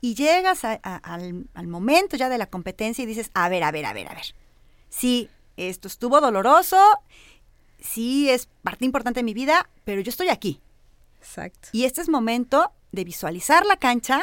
y 0.00 0.16
llegas 0.16 0.64
al, 0.64 1.68
momento 1.68 2.16
ya 2.16 2.28
de 2.28 2.36
la 2.36 2.46
competencia 2.46 3.04
y 3.04 3.06
dices, 3.06 3.30
a 3.32 3.48
ver, 3.48 3.62
a 3.62 3.70
ver, 3.70 3.86
a 3.86 3.92
ver, 3.92 4.08
a 4.08 4.14
ver. 4.14 4.34
Sí, 4.88 5.30
esto 5.56 5.86
estuvo 5.86 6.20
doloroso, 6.20 6.82
sí 7.78 8.28
es 8.28 8.48
parte 8.64 8.84
importante 8.84 9.20
de 9.20 9.24
mi 9.24 9.32
vida, 9.32 9.70
pero 9.84 10.00
yo 10.00 10.10
estoy 10.10 10.30
aquí. 10.30 10.60
Exacto. 11.20 11.68
Y 11.70 11.84
este 11.84 12.00
es 12.00 12.08
momento 12.08 12.72
de 12.90 13.04
visualizar 13.04 13.64
la 13.66 13.76
cancha 13.76 14.20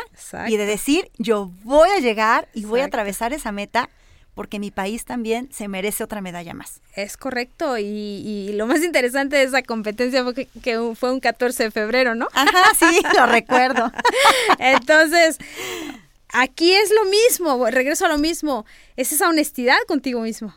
y 0.49 0.57
de 0.57 0.65
decir, 0.65 1.09
yo 1.17 1.53
voy 1.63 1.87
a 1.89 1.99
llegar 1.99 2.49
y 2.53 2.65
voy 2.65 2.81
a 2.81 2.85
atravesar 2.87 3.31
esa 3.31 3.53
meta 3.53 3.89
porque 4.37 4.59
mi 4.59 4.69
país 4.69 5.03
también 5.03 5.49
se 5.51 5.67
merece 5.67 6.03
otra 6.03 6.21
medalla 6.21 6.53
más. 6.53 6.79
Es 6.93 7.17
correcto, 7.17 7.77
y, 7.79 8.51
lo 8.53 8.67
más 8.67 8.83
interesante 8.83 9.35
de 9.35 9.43
esa 9.43 9.63
competencia 9.63 10.23
fue 10.23 10.35
que, 10.35 10.95
fue 10.95 11.11
un 11.11 11.19
14 11.19 11.63
de 11.63 11.71
febrero, 11.71 12.13
¿no? 12.13 12.27
Ajá, 12.33 12.63
sí, 12.77 13.01
lo 13.17 13.25
recuerdo. 13.25 13.91
Entonces, 14.59 15.39
aquí 16.29 16.71
es 16.71 16.91
lo 16.91 17.05
mismo, 17.05 17.65
regreso 17.71 18.05
a 18.05 18.09
lo 18.09 18.19
mismo, 18.19 18.65
es 18.95 19.11
esa 19.11 19.27
honestidad 19.27 19.79
contigo 19.87 20.21
mismo. 20.21 20.55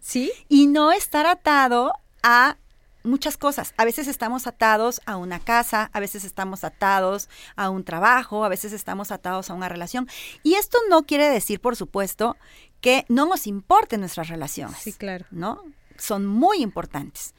¿Sí? 0.00 0.32
Y 0.48 0.66
no 0.66 0.90
estar 0.90 1.26
atado 1.26 1.92
a 2.22 2.56
muchas 3.02 3.36
cosas. 3.36 3.74
A 3.76 3.84
veces 3.84 4.08
estamos 4.08 4.46
atados 4.46 5.00
a 5.06 5.16
una 5.16 5.40
casa, 5.40 5.90
a 5.92 6.00
veces 6.00 6.24
estamos 6.24 6.64
atados 6.64 7.28
a 7.56 7.70
un 7.70 7.84
trabajo, 7.84 8.44
a 8.44 8.48
veces 8.48 8.72
estamos 8.72 9.10
atados 9.10 9.50
a 9.50 9.54
una 9.54 9.68
relación. 9.68 10.08
Y 10.42 10.54
esto 10.54 10.78
no 10.88 11.04
quiere 11.04 11.28
decir, 11.28 11.60
por 11.60 11.76
supuesto, 11.76 12.36
que 12.80 13.04
no 13.08 13.26
nos 13.26 13.46
importen 13.46 14.00
nuestras 14.00 14.28
relaciones. 14.28 14.78
Sí, 14.78 14.92
claro. 14.92 15.26
¿No? 15.30 15.62
Son 15.98 16.26
muy 16.26 16.62
importantes. 16.62 17.34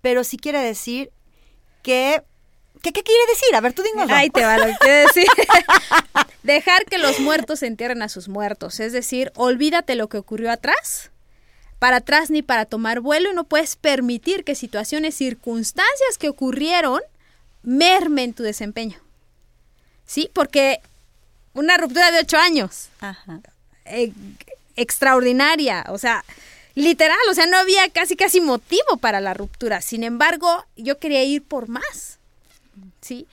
Pero 0.00 0.24
sí 0.24 0.36
quiere 0.36 0.60
decir 0.60 1.10
que 1.82 2.22
¿Qué, 2.82 2.92
¿Qué, 2.92 3.02
quiere 3.02 3.26
decir? 3.30 3.56
A 3.56 3.60
ver, 3.62 3.72
tú 3.72 3.82
dinos. 3.82 4.08
Ahí 4.10 4.28
te 4.28 4.44
va 4.44 4.58
lo 4.58 4.66
que 4.66 4.76
quiere 4.76 4.98
decir. 5.06 5.26
Dejar 6.42 6.84
que 6.84 6.98
los 6.98 7.18
muertos 7.20 7.60
se 7.60 7.66
entierren 7.66 8.02
a 8.02 8.08
sus 8.10 8.28
muertos. 8.28 8.80
Es 8.80 8.92
decir, 8.92 9.32
olvídate 9.34 9.94
lo 9.94 10.08
que 10.08 10.18
ocurrió 10.18 10.52
atrás 10.52 11.10
para 11.78 11.98
atrás 11.98 12.30
ni 12.30 12.42
para 12.42 12.64
tomar 12.64 13.00
vuelo 13.00 13.30
y 13.30 13.34
no 13.34 13.44
puedes 13.44 13.76
permitir 13.76 14.44
que 14.44 14.54
situaciones, 14.54 15.14
circunstancias 15.14 16.18
que 16.18 16.28
ocurrieron 16.28 17.00
mermen 17.62 18.32
tu 18.32 18.42
desempeño. 18.42 18.98
¿Sí? 20.06 20.30
Porque 20.32 20.80
una 21.52 21.76
ruptura 21.76 22.12
de 22.12 22.20
ocho 22.20 22.38
años. 22.38 22.88
Eh, 23.84 24.12
extraordinaria. 24.76 25.84
O 25.88 25.98
sea, 25.98 26.24
literal, 26.74 27.18
o 27.30 27.34
sea, 27.34 27.46
no 27.46 27.56
había 27.56 27.88
casi 27.90 28.16
casi 28.16 28.40
motivo 28.40 28.98
para 29.00 29.20
la 29.20 29.34
ruptura. 29.34 29.80
Sin 29.80 30.04
embargo, 30.04 30.64
yo 30.76 30.98
quería 30.98 31.24
ir 31.24 31.42
por 31.42 31.68
más. 31.68 32.18
¿Sí? 33.00 33.26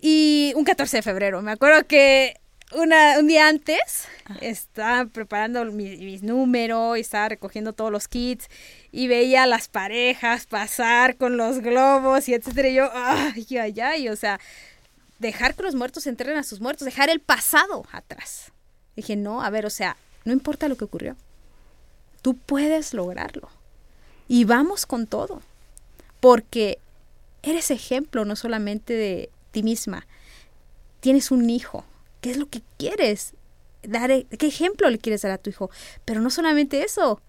Y 0.00 0.52
un 0.56 0.64
14 0.64 0.98
de 0.98 1.02
febrero, 1.02 1.42
me 1.42 1.52
acuerdo 1.52 1.86
que 1.86 2.36
una, 2.72 3.18
un 3.18 3.26
día 3.26 3.48
antes 3.48 4.06
estaba 4.40 5.06
preparando 5.06 5.64
mis, 5.66 6.22
números 6.22 6.98
y 6.98 7.00
estaba 7.00 7.30
recogiendo 7.30 7.72
todos 7.72 7.90
los 7.90 8.08
kits 8.08 8.48
y 8.92 9.08
veía 9.08 9.44
a 9.44 9.46
las 9.46 9.68
parejas 9.68 10.46
pasar 10.46 11.16
con 11.16 11.36
los 11.36 11.60
globos 11.60 12.28
y 12.28 12.34
etcétera. 12.34 12.68
Y 12.68 12.74
yo, 12.74 12.90
ay, 12.94 13.46
ay, 13.58 13.80
ay, 13.80 14.08
o 14.08 14.16
sea, 14.16 14.38
dejar 15.18 15.54
que 15.54 15.62
los 15.62 15.74
muertos 15.74 16.06
entren 16.06 16.36
a 16.36 16.42
sus 16.42 16.60
muertos, 16.60 16.84
dejar 16.84 17.10
el 17.10 17.20
pasado 17.20 17.86
atrás. 17.90 18.52
Dije, 18.96 19.16
no, 19.16 19.42
a 19.42 19.50
ver, 19.50 19.64
o 19.64 19.70
sea, 19.70 19.96
no 20.24 20.32
importa 20.32 20.68
lo 20.68 20.76
que 20.76 20.84
ocurrió. 20.84 21.16
Tú 22.22 22.34
puedes 22.34 22.94
lograrlo. 22.94 23.48
Y 24.26 24.44
vamos 24.44 24.86
con 24.86 25.06
todo. 25.06 25.42
Porque 26.20 26.78
eres 27.42 27.70
ejemplo 27.70 28.24
no 28.24 28.36
solamente 28.36 28.92
de 28.92 29.30
ti 29.52 29.62
misma. 29.62 30.06
Tienes 31.00 31.30
un 31.30 31.48
hijo, 31.48 31.84
¿Qué 32.20 32.30
es 32.30 32.36
lo 32.36 32.48
que 32.48 32.62
quieres? 32.78 33.34
Dar, 33.82 34.10
e, 34.10 34.24
¿Qué 34.24 34.46
ejemplo 34.46 34.90
le 34.90 34.98
quieres 34.98 35.22
dar 35.22 35.32
a 35.32 35.38
tu 35.38 35.50
hijo? 35.50 35.70
Pero 36.04 36.20
no 36.20 36.30
solamente 36.30 36.82
eso. 36.82 37.20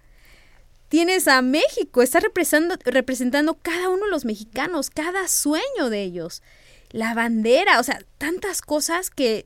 Tienes 0.89 1.27
a 1.27 1.41
México, 1.43 2.01
estás 2.01 2.23
representando, 2.23 2.75
representando 2.85 3.55
cada 3.61 3.89
uno 3.89 4.05
de 4.05 4.11
los 4.11 4.25
mexicanos, 4.25 4.89
cada 4.89 5.27
sueño 5.27 5.89
de 5.89 6.01
ellos. 6.01 6.41
La 6.89 7.13
bandera, 7.13 7.79
o 7.79 7.83
sea, 7.83 8.01
tantas 8.17 8.61
cosas 8.61 9.11
que, 9.11 9.45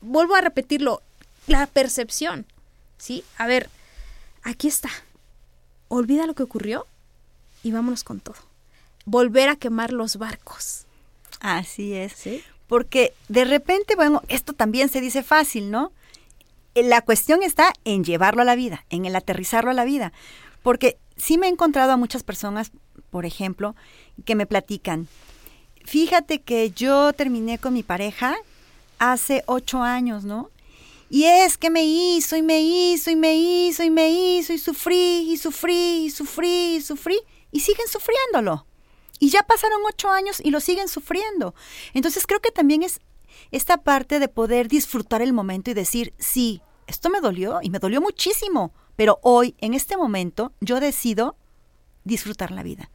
vuelvo 0.00 0.36
a 0.36 0.40
repetirlo, 0.40 1.02
la 1.46 1.66
percepción. 1.66 2.46
¿Sí? 2.98 3.24
A 3.36 3.46
ver, 3.46 3.68
aquí 4.42 4.68
está. 4.68 4.90
Olvida 5.88 6.26
lo 6.26 6.34
que 6.34 6.42
ocurrió 6.42 6.86
y 7.62 7.72
vámonos 7.72 8.04
con 8.04 8.20
todo. 8.20 8.36
Volver 9.04 9.48
a 9.48 9.56
quemar 9.56 9.92
los 9.92 10.16
barcos. 10.16 10.86
Así 11.40 11.94
es. 11.94 12.12
¿Sí? 12.12 12.42
porque 12.66 13.12
de 13.28 13.44
repente, 13.44 13.94
bueno, 13.96 14.22
esto 14.28 14.52
también 14.52 14.88
se 14.88 15.00
dice 15.00 15.22
fácil, 15.22 15.70
¿no? 15.70 15.92
Eh, 16.74 16.82
la 16.82 17.02
cuestión 17.02 17.42
está 17.42 17.72
en 17.84 18.04
llevarlo 18.04 18.42
a 18.42 18.44
la 18.44 18.56
vida, 18.56 18.84
en 18.90 19.04
el 19.04 19.16
aterrizarlo 19.16 19.70
a 19.70 19.74
la 19.74 19.84
vida, 19.84 20.12
porque 20.62 20.98
sí 21.16 21.38
me 21.38 21.46
he 21.46 21.50
encontrado 21.50 21.92
a 21.92 21.96
muchas 21.96 22.22
personas, 22.22 22.72
por 23.10 23.26
ejemplo, 23.26 23.76
que 24.24 24.34
me 24.34 24.46
platican, 24.46 25.08
fíjate 25.84 26.40
que 26.40 26.70
yo 26.70 27.12
terminé 27.12 27.58
con 27.58 27.74
mi 27.74 27.82
pareja 27.82 28.34
hace 28.98 29.44
ocho 29.46 29.82
años, 29.82 30.24
¿no? 30.24 30.50
Y 31.10 31.24
es 31.24 31.58
que 31.58 31.70
me 31.70 31.84
hizo 31.84 32.36
y 32.36 32.42
me 32.42 32.60
hizo 32.60 33.10
y 33.10 33.16
me 33.16 33.34
hizo 33.34 33.82
y 33.82 33.90
me 33.90 34.10
hizo 34.10 34.52
y 34.52 34.58
sufrí 34.58 35.30
y 35.30 35.36
sufrí 35.36 36.06
y 36.06 36.10
sufrí 36.10 36.76
y 36.76 36.80
sufrí 36.80 37.20
y 37.50 37.60
siguen 37.60 37.86
sufriéndolo. 37.88 38.66
Y 39.20 39.30
ya 39.30 39.42
pasaron 39.44 39.80
ocho 39.86 40.10
años 40.10 40.40
y 40.42 40.50
lo 40.50 40.60
siguen 40.60 40.88
sufriendo. 40.88 41.54
Entonces 41.92 42.26
creo 42.26 42.40
que 42.40 42.50
también 42.50 42.82
es 42.82 43.00
esta 43.52 43.78
parte 43.78 44.18
de 44.18 44.28
poder 44.28 44.68
disfrutar 44.68 45.22
el 45.22 45.32
momento 45.32 45.70
y 45.70 45.74
decir, 45.74 46.14
sí, 46.18 46.62
esto 46.86 47.10
me 47.10 47.20
dolió 47.20 47.60
y 47.62 47.70
me 47.70 47.78
dolió 47.78 48.00
muchísimo, 48.00 48.72
pero 48.96 49.18
hoy, 49.22 49.54
en 49.58 49.74
este 49.74 49.96
momento, 49.96 50.52
yo 50.60 50.80
decido 50.80 51.36
disfrutar 52.04 52.50
la 52.50 52.62
vida. 52.62 52.90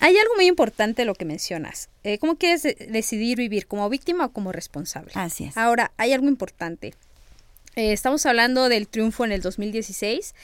Hay 0.00 0.16
algo 0.16 0.34
muy 0.34 0.46
importante 0.46 1.04
lo 1.04 1.14
que 1.14 1.24
mencionas. 1.24 1.88
Eh, 2.04 2.18
¿Cómo 2.18 2.36
quieres 2.36 2.62
decidir 2.62 3.38
vivir? 3.38 3.66
¿Como 3.66 3.88
víctima 3.88 4.26
o 4.26 4.32
como 4.32 4.50
responsable? 4.50 5.12
Así 5.14 5.44
es. 5.44 5.56
Ahora, 5.56 5.92
hay 5.96 6.12
algo 6.12 6.28
importante. 6.28 6.94
Eh, 7.76 7.92
estamos 7.92 8.26
hablando 8.26 8.68
del 8.68 8.88
triunfo 8.88 9.24
en 9.24 9.32
el 9.32 9.42
2016. 9.42 10.34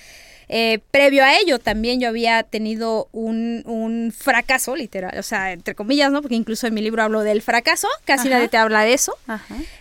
Eh, 0.49 0.79
previo 0.93 1.25
a 1.25 1.37
ello 1.39 1.59
también 1.59 2.01
yo 2.01 2.09
había 2.09 2.45
tenido 2.45 3.09
un, 3.11 3.65
un, 3.67 4.15
fracaso, 4.17 4.77
literal, 4.77 5.19
o 5.19 5.23
sea, 5.25 5.53
entre 5.53 5.75
comillas, 5.75 6.13
¿no? 6.13 6.23
Porque 6.23 6.37
incluso 6.37 6.69
en 6.69 6.75
mi 6.75 6.83
libro 6.83 7.03
hablo 7.03 7.23
del 7.23 7.43
fracaso, 7.43 7.89
casi 8.05 8.29
nadie 8.29 8.49
te 8.49 8.57
habla 8.57 8.83
de 8.83 8.95
eso. 8.95 9.17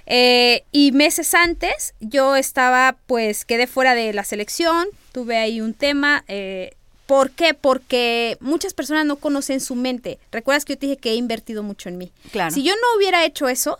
Eh, 0.08 0.63
y 0.72 0.91
meses 0.91 1.36
antes 1.36 1.94
yo 2.00 2.36
estaba, 2.36 2.96
pues, 3.05 3.46
quedé 3.46 3.67
fuera 3.67 3.94
de 3.94 4.12
la 4.13 4.24
selección, 4.24 4.88
tuve 5.12 5.38
ahí 5.38 5.62
un 5.62 5.74
tema. 5.75 6.24
Eh, 6.27 6.75
¿Por 7.06 7.32
qué? 7.32 7.54
Porque 7.54 8.38
muchas 8.40 8.74
personas 8.74 9.06
no 9.06 9.18
conocen 9.18 9.60
su 9.62 9.76
mente. 9.76 10.20
Recuerdas 10.32 10.66
que 10.66 10.74
yo 10.74 10.80
te 10.80 10.88
dije 10.88 10.98
que 10.98 11.12
he 11.12 11.16
invertido 11.16 11.62
mucho 11.62 11.90
en 11.90 11.98
mí. 11.98 12.12
Claro. 12.32 12.54
Si 12.54 12.64
yo 12.64 12.74
no 12.74 12.98
hubiera 12.98 13.26
hecho 13.26 13.48
eso, 13.48 13.78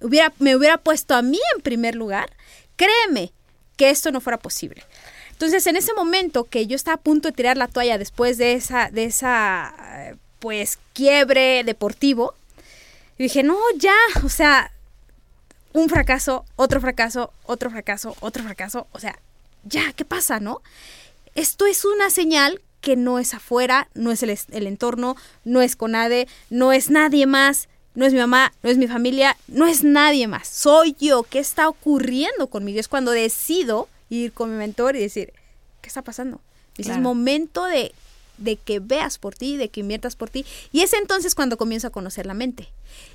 hubiera, 0.00 0.32
me 0.38 0.54
hubiera 0.54 0.78
puesto 0.78 1.14
a 1.14 1.22
mí 1.22 1.40
en 1.56 1.62
primer 1.62 1.94
lugar, 1.94 2.30
créeme 2.76 3.32
que 3.76 3.90
esto 3.90 4.12
no 4.12 4.20
fuera 4.20 4.38
posible. 4.38 4.84
Entonces, 5.32 5.66
en 5.66 5.76
ese 5.76 5.94
momento 5.94 6.44
que 6.44 6.66
yo 6.66 6.76
estaba 6.76 6.96
a 6.96 7.00
punto 7.00 7.28
de 7.28 7.32
tirar 7.32 7.56
la 7.56 7.66
toalla 7.66 7.96
después 7.96 8.36
de 8.36 8.52
esa, 8.52 8.90
de 8.90 9.04
esa, 9.04 9.74
pues, 10.38 10.78
quiebre 10.92 11.64
deportivo, 11.64 12.34
dije, 13.18 13.42
no, 13.42 13.58
ya, 13.76 13.94
o 14.22 14.28
sea, 14.28 14.70
un 15.72 15.88
fracaso, 15.88 16.44
otro 16.56 16.80
fracaso, 16.80 17.32
otro 17.44 17.70
fracaso, 17.70 18.16
otro 18.20 18.42
fracaso, 18.42 18.86
o 18.92 18.98
sea, 18.98 19.18
ya, 19.64 19.92
¿qué 19.94 20.04
pasa, 20.04 20.40
no? 20.40 20.60
Esto 21.34 21.66
es 21.66 21.84
una 21.84 22.10
señal 22.10 22.60
que 22.80 22.96
no 22.96 23.18
es 23.18 23.34
afuera, 23.34 23.88
no 23.94 24.10
es 24.10 24.22
el, 24.22 24.36
el 24.50 24.66
entorno, 24.66 25.16
no 25.44 25.60
es 25.60 25.76
con 25.76 25.92
nadie, 25.92 26.28
no 26.48 26.72
es 26.72 26.90
nadie 26.90 27.26
más, 27.26 27.68
no 27.94 28.06
es 28.06 28.12
mi 28.12 28.18
mamá, 28.18 28.52
no 28.62 28.70
es 28.70 28.78
mi 28.78 28.86
familia, 28.86 29.36
no 29.48 29.66
es 29.66 29.84
nadie 29.84 30.26
más, 30.26 30.48
soy 30.48 30.96
yo. 30.98 31.22
¿Qué 31.24 31.38
está 31.38 31.68
ocurriendo 31.68 32.46
conmigo? 32.46 32.80
Es 32.80 32.88
cuando 32.88 33.10
decido 33.10 33.88
ir 34.08 34.32
con 34.32 34.50
mi 34.50 34.56
mentor 34.56 34.96
y 34.96 35.00
decir, 35.00 35.32
¿qué 35.80 35.88
está 35.88 36.02
pasando? 36.02 36.40
Es 36.78 36.88
el 36.88 37.00
momento 37.02 37.66
de, 37.66 37.92
de 38.38 38.56
que 38.56 38.80
veas 38.80 39.18
por 39.18 39.34
ti, 39.34 39.58
de 39.58 39.68
que 39.68 39.80
inviertas 39.80 40.16
por 40.16 40.30
ti. 40.30 40.46
Y 40.72 40.80
es 40.80 40.94
entonces 40.94 41.34
cuando 41.34 41.58
comienzo 41.58 41.88
a 41.88 41.90
conocer 41.90 42.24
la 42.24 42.32
mente. 42.32 42.68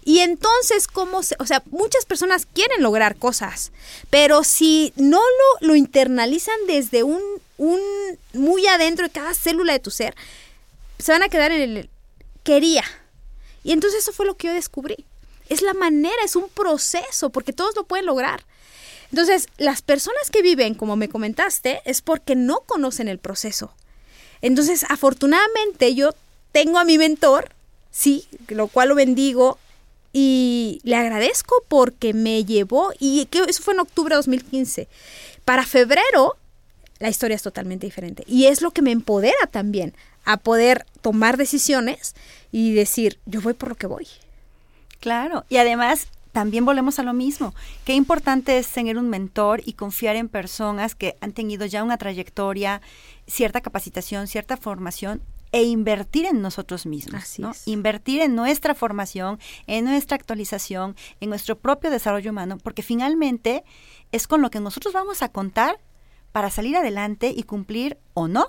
Y 0.03 0.19
entonces, 0.19 0.87
¿cómo 0.87 1.23
se...? 1.23 1.35
O 1.39 1.47
sea, 1.47 1.63
muchas 1.71 2.05
personas 2.05 2.45
quieren 2.45 2.83
lograr 2.83 3.15
cosas, 3.15 3.71
pero 4.11 4.43
si 4.43 4.93
no 4.97 5.19
lo, 5.19 5.67
lo 5.67 5.75
internalizan 5.75 6.55
desde 6.67 7.01
un, 7.01 7.21
un... 7.57 7.79
muy 8.33 8.65
adentro 8.67 9.05
de 9.05 9.11
cada 9.11 9.33
célula 9.33 9.73
de 9.73 9.79
tu 9.79 9.91
ser, 9.91 10.15
se 10.99 11.11
van 11.11 11.23
a 11.23 11.29
quedar 11.29 11.51
en 11.51 11.61
el... 11.61 11.89
quería. 12.43 12.83
Y 13.63 13.71
entonces 13.71 14.01
eso 14.01 14.13
fue 14.13 14.25
lo 14.25 14.35
que 14.35 14.47
yo 14.47 14.53
descubrí. 14.53 15.05
Es 15.49 15.61
la 15.61 15.73
manera, 15.73 16.15
es 16.23 16.35
un 16.35 16.49
proceso, 16.49 17.29
porque 17.29 17.53
todos 17.53 17.75
lo 17.75 17.83
pueden 17.83 18.05
lograr. 18.05 18.43
Entonces, 19.11 19.47
las 19.57 19.81
personas 19.81 20.29
que 20.31 20.41
viven, 20.41 20.73
como 20.73 20.95
me 20.95 21.09
comentaste, 21.09 21.81
es 21.85 22.01
porque 22.01 22.35
no 22.35 22.61
conocen 22.61 23.07
el 23.07 23.19
proceso. 23.19 23.73
Entonces, 24.41 24.85
afortunadamente 24.89 25.95
yo 25.95 26.11
tengo 26.51 26.79
a 26.79 26.83
mi 26.83 26.97
mentor, 26.97 27.49
sí, 27.91 28.27
lo 28.49 28.67
cual 28.67 28.89
lo 28.89 28.95
bendigo 28.95 29.57
y 30.13 30.79
le 30.83 30.95
agradezco 30.95 31.63
porque 31.67 32.13
me 32.13 32.45
llevó, 32.45 32.93
y 32.99 33.25
que 33.27 33.39
eso 33.47 33.63
fue 33.63 33.73
en 33.73 33.81
octubre 33.81 34.13
de 34.13 34.17
2015. 34.17 34.87
Para 35.43 35.65
febrero, 35.65 36.37
la 36.99 37.09
historia 37.09 37.35
es 37.35 37.43
totalmente 37.43 37.85
diferente. 37.85 38.23
Y 38.27 38.45
es 38.45 38.61
lo 38.61 38.71
que 38.71 38.81
me 38.81 38.91
empodera 38.91 39.47
también 39.51 39.93
a 40.23 40.37
poder 40.37 40.85
tomar 41.01 41.37
decisiones 41.37 42.15
y 42.51 42.73
decir, 42.73 43.19
yo 43.25 43.41
voy 43.41 43.53
por 43.53 43.69
lo 43.69 43.75
que 43.75 43.87
voy. 43.87 44.07
Claro, 44.99 45.45
y 45.49 45.57
además 45.57 46.07
también 46.31 46.65
volvemos 46.65 46.99
a 46.99 47.03
lo 47.03 47.13
mismo. 47.13 47.53
Qué 47.85 47.93
importante 47.93 48.57
es 48.57 48.67
tener 48.67 48.97
un 48.97 49.09
mentor 49.09 49.61
y 49.65 49.73
confiar 49.73 50.15
en 50.15 50.27
personas 50.27 50.95
que 50.95 51.15
han 51.21 51.31
tenido 51.31 51.65
ya 51.65 51.83
una 51.83 51.97
trayectoria, 51.97 52.81
cierta 53.27 53.61
capacitación, 53.61 54.27
cierta 54.27 54.57
formación 54.57 55.21
e 55.51 55.63
invertir 55.63 56.25
en 56.25 56.41
nosotros 56.41 56.85
mismos, 56.85 57.39
Invertir 57.65 58.21
en 58.21 58.35
nuestra 58.35 58.75
formación, 58.75 59.39
en 59.67 59.85
nuestra 59.85 60.17
actualización, 60.17 60.97
en 61.21 61.29
nuestro 61.29 61.57
propio 61.57 61.89
desarrollo 61.89 62.31
humano, 62.31 62.57
porque 62.61 62.81
finalmente 62.81 63.63
es 64.11 64.27
con 64.27 64.41
lo 64.41 64.49
que 64.49 64.59
nosotros 64.59 64.93
vamos 64.93 65.21
a 65.21 65.29
contar 65.29 65.79
para 66.35 66.49
salir 66.49 66.75
adelante 66.75 67.33
y 67.33 67.43
cumplir 67.43 67.97
o 68.13 68.27
no 68.27 68.47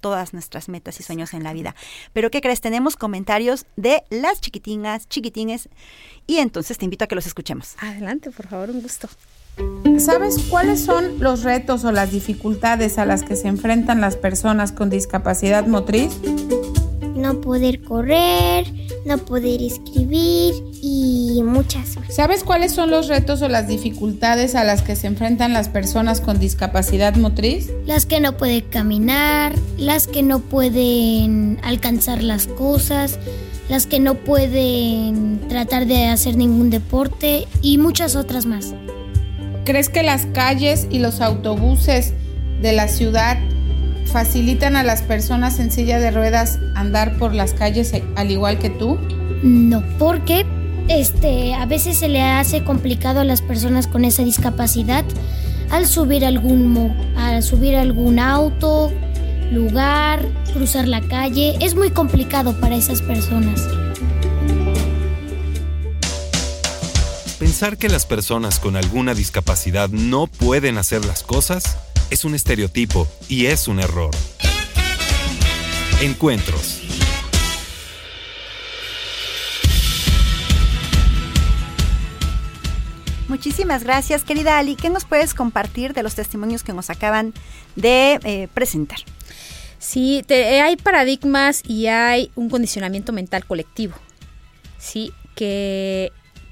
todas 0.00 0.32
nuestras 0.32 0.70
metas 0.70 0.98
y 1.00 1.02
sueños 1.02 1.34
en 1.34 1.42
la 1.42 1.52
vida. 1.52 1.74
Pero 2.14 2.30
¿qué 2.30 2.40
crees? 2.40 2.62
Tenemos 2.62 2.96
comentarios 2.96 3.66
de 3.76 4.04
las 4.08 4.40
chiquitinas, 4.40 5.06
chiquitines, 5.06 5.68
y 6.26 6.38
entonces 6.38 6.78
te 6.78 6.86
invito 6.86 7.04
a 7.04 7.08
que 7.08 7.14
los 7.14 7.26
escuchemos. 7.26 7.76
Adelante, 7.78 8.30
por 8.30 8.46
favor, 8.46 8.70
un 8.70 8.80
gusto. 8.80 9.10
¿Sabes 9.98 10.38
cuáles 10.48 10.82
son 10.82 11.20
los 11.20 11.42
retos 11.42 11.84
o 11.84 11.92
las 11.92 12.10
dificultades 12.10 12.96
a 12.96 13.04
las 13.04 13.22
que 13.22 13.36
se 13.36 13.48
enfrentan 13.48 14.00
las 14.00 14.16
personas 14.16 14.72
con 14.72 14.88
discapacidad 14.88 15.66
motriz? 15.66 16.18
No 17.14 17.42
poder 17.42 17.82
correr, 17.82 18.64
no 19.04 19.18
poder 19.18 19.60
escribir 19.60 20.54
y 20.86 21.42
muchas 21.42 21.96
más. 21.96 22.14
¿Sabes 22.14 22.44
cuáles 22.44 22.72
son 22.72 22.90
los 22.90 23.08
retos 23.08 23.42
o 23.42 23.48
las 23.48 23.68
dificultades 23.68 24.54
a 24.54 24.64
las 24.64 24.82
que 24.82 24.96
se 24.96 25.06
enfrentan 25.06 25.52
las 25.52 25.68
personas 25.68 26.20
con 26.20 26.38
discapacidad 26.38 27.16
motriz? 27.16 27.70
Las 27.86 28.06
que 28.06 28.20
no 28.20 28.36
pueden 28.36 28.62
caminar, 28.62 29.54
las 29.78 30.06
que 30.06 30.22
no 30.22 30.40
pueden 30.40 31.58
alcanzar 31.62 32.22
las 32.22 32.46
cosas, 32.46 33.18
las 33.68 33.86
que 33.86 34.00
no 34.00 34.14
pueden 34.14 35.40
tratar 35.48 35.86
de 35.86 36.06
hacer 36.06 36.36
ningún 36.36 36.70
deporte 36.70 37.46
y 37.62 37.78
muchas 37.78 38.16
otras 38.16 38.46
más. 38.46 38.74
¿Crees 39.64 39.88
que 39.88 40.04
las 40.04 40.26
calles 40.26 40.86
y 40.90 41.00
los 41.00 41.20
autobuses 41.20 42.12
de 42.62 42.72
la 42.72 42.86
ciudad 42.86 43.38
facilitan 44.12 44.76
a 44.76 44.84
las 44.84 45.02
personas 45.02 45.58
en 45.58 45.72
silla 45.72 45.98
de 45.98 46.12
ruedas 46.12 46.60
andar 46.76 47.18
por 47.18 47.34
las 47.34 47.52
calles 47.52 47.92
al 48.14 48.30
igual 48.30 48.58
que 48.58 48.70
tú? 48.70 48.96
No, 49.42 49.82
porque 49.98 50.46
este 50.88 51.54
a 51.54 51.66
veces 51.66 51.98
se 51.98 52.08
le 52.08 52.22
hace 52.22 52.64
complicado 52.64 53.20
a 53.20 53.24
las 53.24 53.42
personas 53.42 53.86
con 53.86 54.04
esa 54.04 54.24
discapacidad 54.24 55.04
al 55.70 55.86
subir 55.86 56.24
algún 56.24 56.94
al 57.16 57.42
subir 57.42 57.76
algún 57.76 58.18
auto, 58.18 58.92
lugar, 59.52 60.26
cruzar 60.52 60.88
la 60.88 61.00
calle, 61.00 61.56
es 61.60 61.74
muy 61.74 61.90
complicado 61.90 62.58
para 62.60 62.76
esas 62.76 63.02
personas. 63.02 63.62
Pensar 67.38 67.76
que 67.76 67.88
las 67.88 68.06
personas 68.06 68.58
con 68.58 68.76
alguna 68.76 69.14
discapacidad 69.14 69.90
no 69.90 70.26
pueden 70.26 70.78
hacer 70.78 71.04
las 71.04 71.22
cosas 71.22 71.76
es 72.10 72.24
un 72.24 72.34
estereotipo 72.34 73.08
y 73.28 73.46
es 73.46 73.68
un 73.68 73.80
error. 73.80 74.10
Encuentros. 76.00 76.85
Muchísimas 83.46 83.84
gracias, 83.84 84.24
querida 84.24 84.58
Ali. 84.58 84.74
¿Qué 84.74 84.90
nos 84.90 85.04
puedes 85.04 85.32
compartir 85.32 85.94
de 85.94 86.02
los 86.02 86.16
testimonios 86.16 86.64
que 86.64 86.72
nos 86.72 86.90
acaban 86.90 87.32
de 87.76 88.18
eh, 88.24 88.48
presentar? 88.52 88.98
Sí, 89.78 90.24
eh, 90.26 90.60
hay 90.60 90.74
paradigmas 90.74 91.62
y 91.64 91.86
hay 91.86 92.32
un 92.34 92.50
condicionamiento 92.50 93.12
mental 93.12 93.46
colectivo. 93.46 93.94
Sí, 94.78 95.12
que 95.36 96.10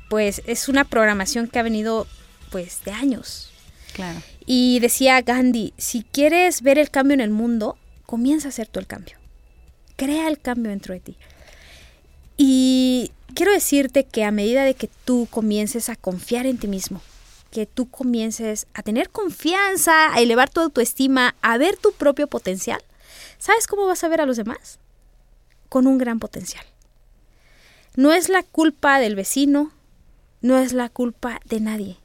pues 0.09 0.41
es 0.47 0.69
una 0.69 0.85
programación 0.85 1.49
que 1.49 1.59
ha 1.59 1.65
venido 1.65 2.07
pues 2.53 2.85
de 2.85 2.93
años. 2.93 3.51
Claro. 3.95 4.23
Y 4.47 4.79
decía 4.79 5.21
Gandhi, 5.21 5.75
si 5.77 6.05
quieres 6.05 6.63
ver 6.63 6.79
el 6.79 6.91
cambio 6.91 7.15
en 7.15 7.23
el 7.23 7.31
mundo, 7.31 7.77
comienza 8.07 8.47
a 8.47 8.51
hacer 8.51 8.69
tú 8.69 8.79
el 8.79 8.87
cambio. 8.87 9.17
Crea 9.97 10.29
el 10.29 10.39
cambio 10.39 10.71
dentro 10.71 10.95
de 10.95 11.01
ti. 11.01 11.17
Y 12.37 13.13
quiero 13.35 13.53
decirte 13.53 14.05
que 14.05 14.25
a 14.25 14.31
medida 14.31 14.65
de 14.65 14.75
que 14.75 14.89
tú 15.05 15.29
comiences 15.31 15.89
a 15.89 15.97
confiar 15.97 16.47
en 16.47 16.59
ti 16.59 16.67
mismo, 16.67 17.01
que 17.51 17.67
tú 17.67 17.89
comiences 17.89 18.67
a 18.75 18.83
tener 18.83 19.11
confianza, 19.11 20.13
a 20.13 20.21
elevar 20.21 20.51
tu 20.51 20.61
autoestima, 20.61 21.37
a 21.43 21.57
ver 21.59 21.77
tu 21.77 21.93
propio 21.93 22.27
potencial, 22.27 22.83
¿sabes 23.39 23.67
cómo 23.67 23.87
vas 23.87 24.03
a 24.03 24.09
ver 24.09 24.21
a 24.21 24.27
los 24.27 24.37
demás? 24.37 24.79
Con 25.69 25.87
un 25.87 25.99
gran 25.99 26.19
potencial. 26.19 26.65
No 27.97 28.13
es 28.13 28.29
la 28.29 28.43
culpa 28.43 28.99
del 28.99 29.15
vecino, 29.15 29.71
no 30.41 30.59
es 30.59 30.73
la 30.73 30.89
culpa 30.89 31.41
de 31.45 31.61
nadie. 31.61 31.97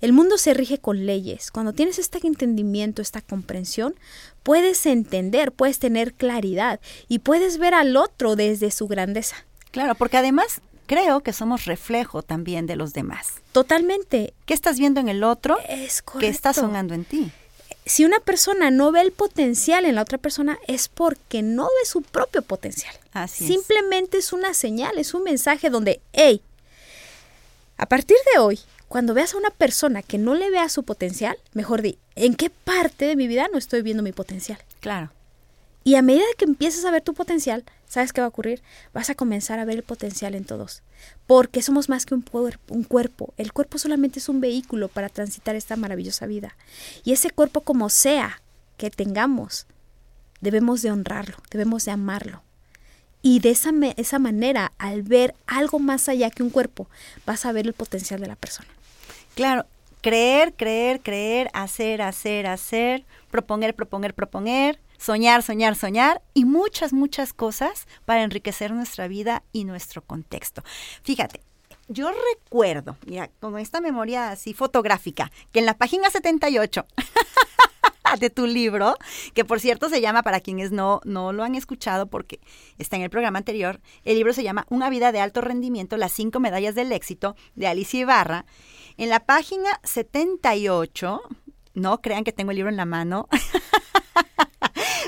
El 0.00 0.12
mundo 0.12 0.38
se 0.38 0.54
rige 0.54 0.78
con 0.78 1.06
leyes. 1.06 1.50
Cuando 1.50 1.72
tienes 1.72 1.98
este 1.98 2.18
entendimiento, 2.26 3.02
esta 3.02 3.20
comprensión, 3.20 3.94
puedes 4.42 4.84
entender, 4.86 5.52
puedes 5.52 5.78
tener 5.78 6.14
claridad 6.14 6.80
y 7.06 7.20
puedes 7.20 7.58
ver 7.58 7.74
al 7.74 7.96
otro 7.96 8.34
desde 8.34 8.70
su 8.70 8.88
grandeza. 8.88 9.46
Claro, 9.70 9.94
porque 9.94 10.16
además 10.16 10.60
creo 10.86 11.20
que 11.20 11.32
somos 11.32 11.66
reflejo 11.66 12.22
también 12.22 12.66
de 12.66 12.76
los 12.76 12.92
demás. 12.92 13.34
Totalmente. 13.52 14.34
¿Qué 14.46 14.54
estás 14.54 14.78
viendo 14.78 15.00
en 15.00 15.08
el 15.08 15.22
otro? 15.22 15.58
Es 15.68 16.02
¿Qué 16.02 16.28
está 16.28 16.52
sonando 16.52 16.94
en 16.94 17.04
ti? 17.04 17.32
si 17.86 18.04
una 18.04 18.20
persona 18.20 18.70
no 18.70 18.92
ve 18.92 19.00
el 19.00 19.10
potencial 19.10 19.84
en 19.84 19.96
la 19.96 20.02
otra 20.02 20.18
persona 20.18 20.58
es 20.68 20.88
porque 20.88 21.42
no 21.42 21.64
ve 21.64 21.86
su 21.86 22.02
propio 22.02 22.42
potencial. 22.42 22.94
Así 23.12 23.46
Simplemente 23.46 24.18
es. 24.18 24.32
una 24.32 24.54
señal, 24.54 24.98
es 24.98 25.14
un 25.14 25.24
mensaje 25.24 25.70
donde, 25.70 26.00
hey, 26.12 26.40
a 27.76 27.86
partir 27.86 28.16
de 28.32 28.38
hoy, 28.38 28.60
cuando 28.88 29.14
veas 29.14 29.34
a 29.34 29.38
una 29.38 29.50
persona 29.50 30.02
que 30.02 30.18
no 30.18 30.34
le 30.34 30.50
vea 30.50 30.68
su 30.68 30.84
potencial, 30.84 31.36
mejor 31.52 31.82
di, 31.82 31.98
¿en 32.14 32.34
qué 32.34 32.50
parte 32.50 33.06
de 33.06 33.16
mi 33.16 33.26
vida 33.26 33.48
no 33.50 33.58
estoy 33.58 33.82
viendo 33.82 34.02
mi 34.02 34.12
potencial? 34.12 34.58
Claro. 34.80 35.10
Y 35.82 35.94
a 35.94 36.02
medida 36.02 36.24
que 36.36 36.44
empieces 36.44 36.84
a 36.84 36.90
ver 36.90 37.02
tu 37.02 37.14
potencial, 37.14 37.64
¿sabes 37.90 38.12
qué 38.12 38.20
va 38.20 38.26
a 38.26 38.28
ocurrir? 38.28 38.62
Vas 38.94 39.10
a 39.10 39.16
comenzar 39.16 39.58
a 39.58 39.64
ver 39.64 39.76
el 39.76 39.82
potencial 39.82 40.36
en 40.36 40.44
todos. 40.44 40.82
Porque 41.26 41.60
somos 41.60 41.88
más 41.88 42.06
que 42.06 42.14
un, 42.14 42.24
un, 42.68 42.84
cuerpo. 42.84 43.34
El 43.36 43.52
cuerpo 43.52 43.78
solamente 43.78 44.20
es 44.20 44.28
un 44.28 44.40
vehículo 44.40 44.86
para 44.86 45.08
transitar 45.08 45.56
esta 45.56 45.74
maravillosa 45.74 46.26
vida. 46.26 46.56
Y 47.04 47.12
ese 47.12 47.30
cuerpo, 47.30 47.62
como 47.62 47.88
sea 47.88 48.40
que 48.76 48.90
tengamos, 48.90 49.66
debemos 50.40 50.82
de 50.82 50.92
honrarlo, 50.92 51.36
debemos 51.50 51.84
de 51.84 51.90
amarlo. 51.90 52.42
Y 53.22 53.40
de 53.40 53.50
esa, 53.50 53.70
esa 53.96 54.18
manera, 54.20 54.72
al 54.78 55.02
ver 55.02 55.34
algo 55.48 55.80
más 55.80 56.08
allá 56.08 56.30
que 56.30 56.44
un 56.44 56.50
cuerpo, 56.50 56.88
vas 57.26 57.44
a 57.44 57.52
ver 57.52 57.66
el 57.66 57.74
potencial 57.74 58.20
de 58.20 58.28
la 58.28 58.36
persona. 58.36 58.68
Claro, 59.34 59.66
creer, 60.00 60.54
creer, 60.54 61.00
creer, 61.00 61.50
hacer, 61.52 62.02
hacer, 62.02 62.46
hacer, 62.46 63.04
proponer, 63.30 63.74
proponer, 63.74 64.14
proponer 64.14 64.80
soñar, 65.00 65.42
soñar, 65.42 65.76
soñar 65.76 66.22
y 66.34 66.44
muchas, 66.44 66.92
muchas 66.92 67.32
cosas 67.32 67.88
para 68.04 68.22
enriquecer 68.22 68.72
nuestra 68.72 69.08
vida 69.08 69.42
y 69.50 69.64
nuestro 69.64 70.02
contexto. 70.02 70.62
Fíjate, 71.02 71.40
yo 71.88 72.10
recuerdo, 72.34 72.96
mira, 73.06 73.30
con 73.40 73.58
esta 73.58 73.80
memoria 73.80 74.30
así 74.30 74.52
fotográfica, 74.52 75.32
que 75.52 75.60
en 75.60 75.66
la 75.66 75.76
página 75.76 76.10
78 76.10 76.86
de 78.20 78.30
tu 78.30 78.46
libro, 78.46 78.96
que 79.34 79.44
por 79.44 79.58
cierto 79.58 79.88
se 79.88 80.00
llama, 80.00 80.22
para 80.22 80.40
quienes 80.40 80.70
no, 80.70 81.00
no 81.04 81.32
lo 81.32 81.42
han 81.42 81.54
escuchado 81.54 82.06
porque 82.06 82.40
está 82.78 82.96
en 82.96 83.02
el 83.02 83.10
programa 83.10 83.38
anterior, 83.38 83.80
el 84.04 84.16
libro 84.16 84.32
se 84.32 84.42
llama 84.42 84.66
Una 84.68 84.90
vida 84.90 85.10
de 85.10 85.20
alto 85.20 85.40
rendimiento, 85.40 85.96
las 85.96 86.12
cinco 86.12 86.38
medallas 86.40 86.74
del 86.74 86.92
éxito, 86.92 87.34
de 87.54 87.66
Alicia 87.66 88.00
Ibarra. 88.00 88.44
En 88.96 89.08
la 89.08 89.20
página 89.20 89.80
78, 89.82 91.20
no 91.74 92.00
crean 92.00 92.24
que 92.24 92.32
tengo 92.32 92.50
el 92.50 92.56
libro 92.56 92.70
en 92.70 92.76
la 92.76 92.86
mano, 92.86 93.28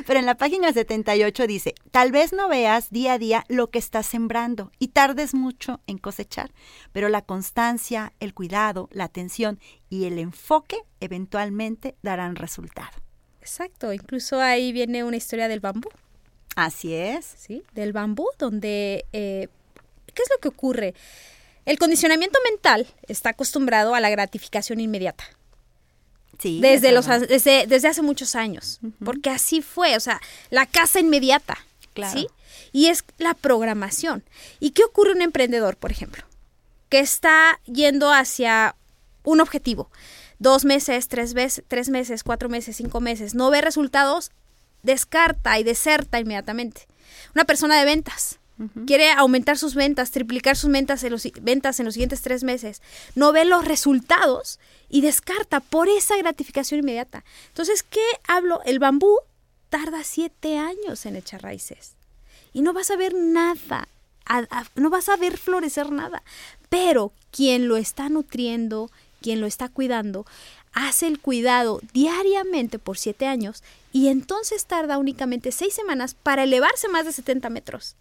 Pero 0.07 0.19
en 0.19 0.27
la 0.27 0.37
página 0.37 0.73
78 0.73 1.47
dice, 1.47 1.75
tal 1.91 2.13
vez 2.13 2.33
no 2.33 2.49
veas 2.49 2.91
día 2.91 3.15
a 3.15 3.19
día 3.19 3.45
lo 3.49 3.71
que 3.71 3.79
estás 3.79 4.07
sembrando 4.07 4.73
y 4.79 4.89
tardes 4.89 5.35
mucho 5.35 5.81
en 5.87 5.99
cosechar, 5.99 6.53
pero 6.93 7.09
la 7.09 7.23
constancia, 7.23 8.13
el 8.21 8.35
cuidado, 8.35 8.89
la 8.93 9.05
atención 9.05 9.61
y 9.89 10.05
el 10.05 10.19
enfoque 10.19 10.79
eventualmente 11.01 11.97
darán 12.03 12.37
resultado. 12.37 13.02
Exacto, 13.43 13.93
incluso 13.93 14.41
ahí 14.41 14.73
viene 14.73 15.05
una 15.05 15.17
historia 15.17 15.49
del 15.49 15.61
bambú. 15.61 15.91
Así 16.57 16.95
es. 16.95 17.27
Sí, 17.37 17.63
del 17.75 17.93
bambú, 17.93 18.27
donde, 18.39 19.05
eh, 19.13 19.49
¿qué 20.15 20.23
es 20.23 20.31
lo 20.31 20.39
que 20.39 20.49
ocurre? 20.49 20.95
El 21.67 21.79
condicionamiento 21.79 22.39
mental 22.49 22.87
está 23.09 23.31
acostumbrado 23.31 23.95
a 23.95 24.01
la 24.01 24.11
gratificación 24.11 24.81
inmediata 24.81 25.25
desde, 26.43 26.93
los, 26.93 27.07
desde, 27.07 27.67
desde, 27.67 27.89
hace 27.89 28.03
muchos 28.03 28.35
años, 28.35 28.81
porque 29.05 29.31
así 29.31 29.63
fue, 29.63 29.97
o 29.97 30.01
sea, 30.01 30.21
la 30.51 30.67
casa 30.67 31.01
inmediata, 31.01 31.59
¿sí? 32.13 32.27
Y 32.73 32.87
es 32.87 33.05
la 33.19 33.35
programación. 33.35 34.25
¿Y 34.59 34.71
qué 34.71 34.83
ocurre 34.83 35.13
un 35.13 35.23
emprendedor, 35.23 35.77
por 35.77 35.93
ejemplo, 35.93 36.25
que 36.89 37.01
está 37.01 37.61
yendo 37.67 38.13
hacia 38.13 38.75
un 39.25 39.41
objetivo? 39.41 39.91
Dos 40.43 40.65
meses, 40.65 41.07
tres, 41.07 41.35
veces, 41.35 41.65
tres 41.69 41.89
meses, 41.89 42.25
cuatro 42.25 42.49
meses, 42.49 42.75
cinco 42.75 43.01
meses, 43.01 43.37
no 43.37 43.49
ve 43.49 43.61
resultados, 43.61 44.33
descarta 44.83 45.57
y 45.61 45.63
deserta 45.63 46.19
inmediatamente. 46.19 46.89
Una 47.33 47.45
persona 47.45 47.79
de 47.79 47.85
ventas, 47.85 48.41
quiere 48.85 49.13
aumentar 49.13 49.57
sus 49.57 49.77
ventas, 49.77 50.11
triplicar 50.11 50.57
sus 50.57 50.73
ventas 50.73 51.05
en, 51.05 51.13
los, 51.13 51.29
ventas 51.41 51.79
en 51.79 51.87
los 51.87 51.95
siguientes 51.95 52.23
tres 52.23 52.43
meses, 52.43 52.83
no 53.15 53.31
ve 53.31 53.45
los 53.45 53.65
resultados 53.65 54.59
y 54.89 55.01
descarta 55.01 55.61
por 55.61 55.89
esa 55.89 56.17
gratificación 56.17 56.81
inmediata. 56.81 57.23
Entonces, 57.47 57.85
¿qué 57.85 58.05
hablo? 58.27 58.63
El 58.65 58.81
bambú 58.81 59.17
tarda 59.71 60.03
siete 60.03 60.59
años 60.59 61.07
en 61.07 61.15
echar 61.15 61.45
raíces 61.45 61.93
y 62.53 62.63
no 62.63 62.73
vas 62.73 62.91
a 62.91 62.97
ver 62.97 63.15
nada, 63.15 63.87
no 64.75 64.91
vas 64.91 65.09
a 65.09 65.17
ver 65.17 65.39
florecer 65.39 65.93
nada, 65.93 66.25
pero 66.69 67.13
quien 67.31 67.69
lo 67.69 67.77
está 67.77 68.09
nutriendo, 68.09 68.91
quien 69.23 69.41
lo 69.41 69.47
está 69.47 69.71
cuidando, 69.71 70.27
hace 70.75 71.07
el 71.07 71.19
cuidado 71.19 71.81
diariamente 71.95 72.79
por 72.79 72.99
siete 72.99 73.27
años 73.27 73.63
y 73.93 74.09
entonces 74.09 74.67
tarda 74.67 74.99
únicamente 74.99 75.53
seis 75.53 75.75
semanas 75.75 76.15
para 76.15 76.45
elevarse 76.45 76.89
más 76.89 77.07
de 77.07 77.13
70 77.13 77.49
metros. 77.49 77.97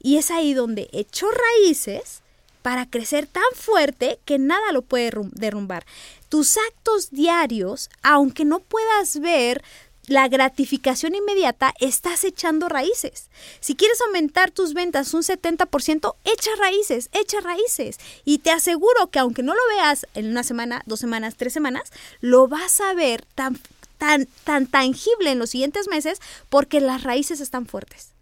Y 0.00 0.16
es 0.16 0.30
ahí 0.30 0.54
donde 0.54 0.88
echó 0.92 1.26
raíces 1.30 2.22
para 2.62 2.88
crecer 2.88 3.26
tan 3.26 3.42
fuerte 3.54 4.18
que 4.24 4.38
nada 4.38 4.72
lo 4.72 4.82
puede 4.82 5.12
derrumbar. 5.32 5.84
Tus 6.28 6.56
actos 6.56 7.10
diarios, 7.10 7.90
aunque 8.02 8.44
no 8.44 8.60
puedas 8.60 9.20
ver 9.20 9.62
la 10.06 10.28
gratificación 10.28 11.14
inmediata, 11.14 11.74
estás 11.80 12.24
echando 12.24 12.68
raíces. 12.68 13.28
Si 13.60 13.74
quieres 13.74 14.00
aumentar 14.02 14.50
tus 14.50 14.74
ventas 14.74 15.14
un 15.14 15.22
70%, 15.22 16.14
echa 16.24 16.50
raíces, 16.58 17.08
echa 17.12 17.40
raíces. 17.40 17.98
Y 18.24 18.38
te 18.38 18.50
aseguro 18.50 19.10
que 19.10 19.18
aunque 19.18 19.42
no 19.42 19.54
lo 19.54 19.60
veas 19.76 20.06
en 20.14 20.28
una 20.28 20.42
semana, 20.42 20.82
dos 20.86 21.00
semanas, 21.00 21.36
tres 21.36 21.52
semanas, 21.52 21.92
lo 22.20 22.48
vas 22.48 22.80
a 22.80 22.94
ver 22.94 23.24
tan, 23.34 23.58
tan, 23.98 24.26
tan 24.44 24.66
tangible 24.66 25.30
en 25.30 25.38
los 25.38 25.50
siguientes 25.50 25.88
meses 25.88 26.20
porque 26.48 26.80
las 26.80 27.02
raíces 27.02 27.40
están 27.40 27.66
fuertes 27.66 28.12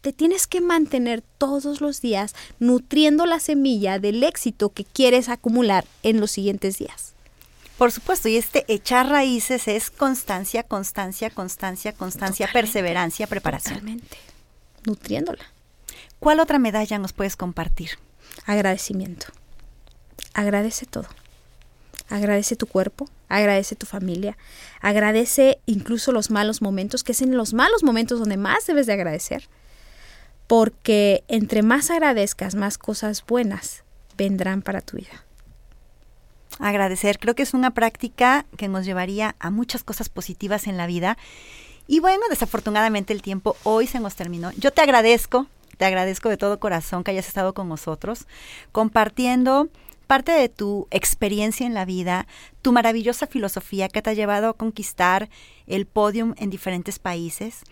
te 0.00 0.12
tienes 0.12 0.46
que 0.46 0.60
mantener 0.60 1.22
todos 1.38 1.80
los 1.80 2.00
días 2.00 2.34
nutriendo 2.58 3.26
la 3.26 3.38
semilla 3.38 3.98
del 3.98 4.22
éxito 4.22 4.70
que 4.70 4.84
quieres 4.84 5.28
acumular 5.28 5.84
en 6.02 6.20
los 6.20 6.30
siguientes 6.30 6.78
días. 6.78 7.12
Por 7.80 7.92
supuesto, 7.92 8.28
y 8.28 8.36
este 8.36 8.66
echar 8.68 9.08
raíces 9.08 9.66
es 9.66 9.90
constancia, 9.90 10.64
constancia, 10.64 11.30
constancia, 11.30 11.94
constancia, 11.94 12.50
perseverancia, 12.52 13.26
preparación. 13.26 13.76
Totalmente. 13.76 14.18
Nutriéndola. 14.84 15.42
¿Cuál 16.18 16.40
otra 16.40 16.58
medalla 16.58 16.98
nos 16.98 17.14
puedes 17.14 17.36
compartir? 17.36 17.92
Agradecimiento. 18.44 19.28
Agradece 20.34 20.84
todo. 20.84 21.06
Agradece 22.10 22.54
tu 22.54 22.66
cuerpo, 22.66 23.08
agradece 23.30 23.76
tu 23.76 23.86
familia, 23.86 24.36
agradece 24.82 25.58
incluso 25.64 26.12
los 26.12 26.30
malos 26.30 26.60
momentos, 26.60 27.02
que 27.02 27.12
es 27.12 27.22
en 27.22 27.34
los 27.34 27.54
malos 27.54 27.82
momentos 27.82 28.18
donde 28.18 28.36
más 28.36 28.66
debes 28.66 28.84
de 28.88 28.92
agradecer 28.92 29.48
porque 30.48 31.24
entre 31.28 31.62
más 31.62 31.88
agradezcas, 31.90 32.56
más 32.56 32.76
cosas 32.76 33.24
buenas 33.24 33.84
vendrán 34.18 34.60
para 34.60 34.82
tu 34.82 34.98
vida. 34.98 35.24
Agradecer, 36.58 37.18
creo 37.18 37.34
que 37.34 37.42
es 37.42 37.54
una 37.54 37.72
práctica 37.72 38.44
que 38.56 38.68
nos 38.68 38.84
llevaría 38.84 39.36
a 39.38 39.50
muchas 39.50 39.84
cosas 39.84 40.08
positivas 40.08 40.66
en 40.66 40.76
la 40.76 40.86
vida. 40.86 41.16
Y 41.86 42.00
bueno, 42.00 42.22
desafortunadamente 42.28 43.12
el 43.12 43.22
tiempo 43.22 43.56
hoy 43.62 43.86
se 43.86 44.00
nos 44.00 44.14
terminó. 44.16 44.50
Yo 44.52 44.72
te 44.72 44.82
agradezco, 44.82 45.46
te 45.76 45.84
agradezco 45.84 46.28
de 46.28 46.36
todo 46.36 46.60
corazón 46.60 47.04
que 47.04 47.12
hayas 47.12 47.28
estado 47.28 47.54
con 47.54 47.68
nosotros, 47.68 48.26
compartiendo 48.72 49.68
parte 50.06 50.32
de 50.32 50.48
tu 50.48 50.88
experiencia 50.90 51.66
en 51.66 51.74
la 51.74 51.84
vida, 51.84 52.26
tu 52.62 52.72
maravillosa 52.72 53.26
filosofía 53.26 53.88
que 53.88 54.02
te 54.02 54.10
ha 54.10 54.14
llevado 54.14 54.48
a 54.48 54.54
conquistar 54.54 55.30
el 55.66 55.86
podium 55.86 56.34
en 56.36 56.50
diferentes 56.50 56.98
países 56.98 57.62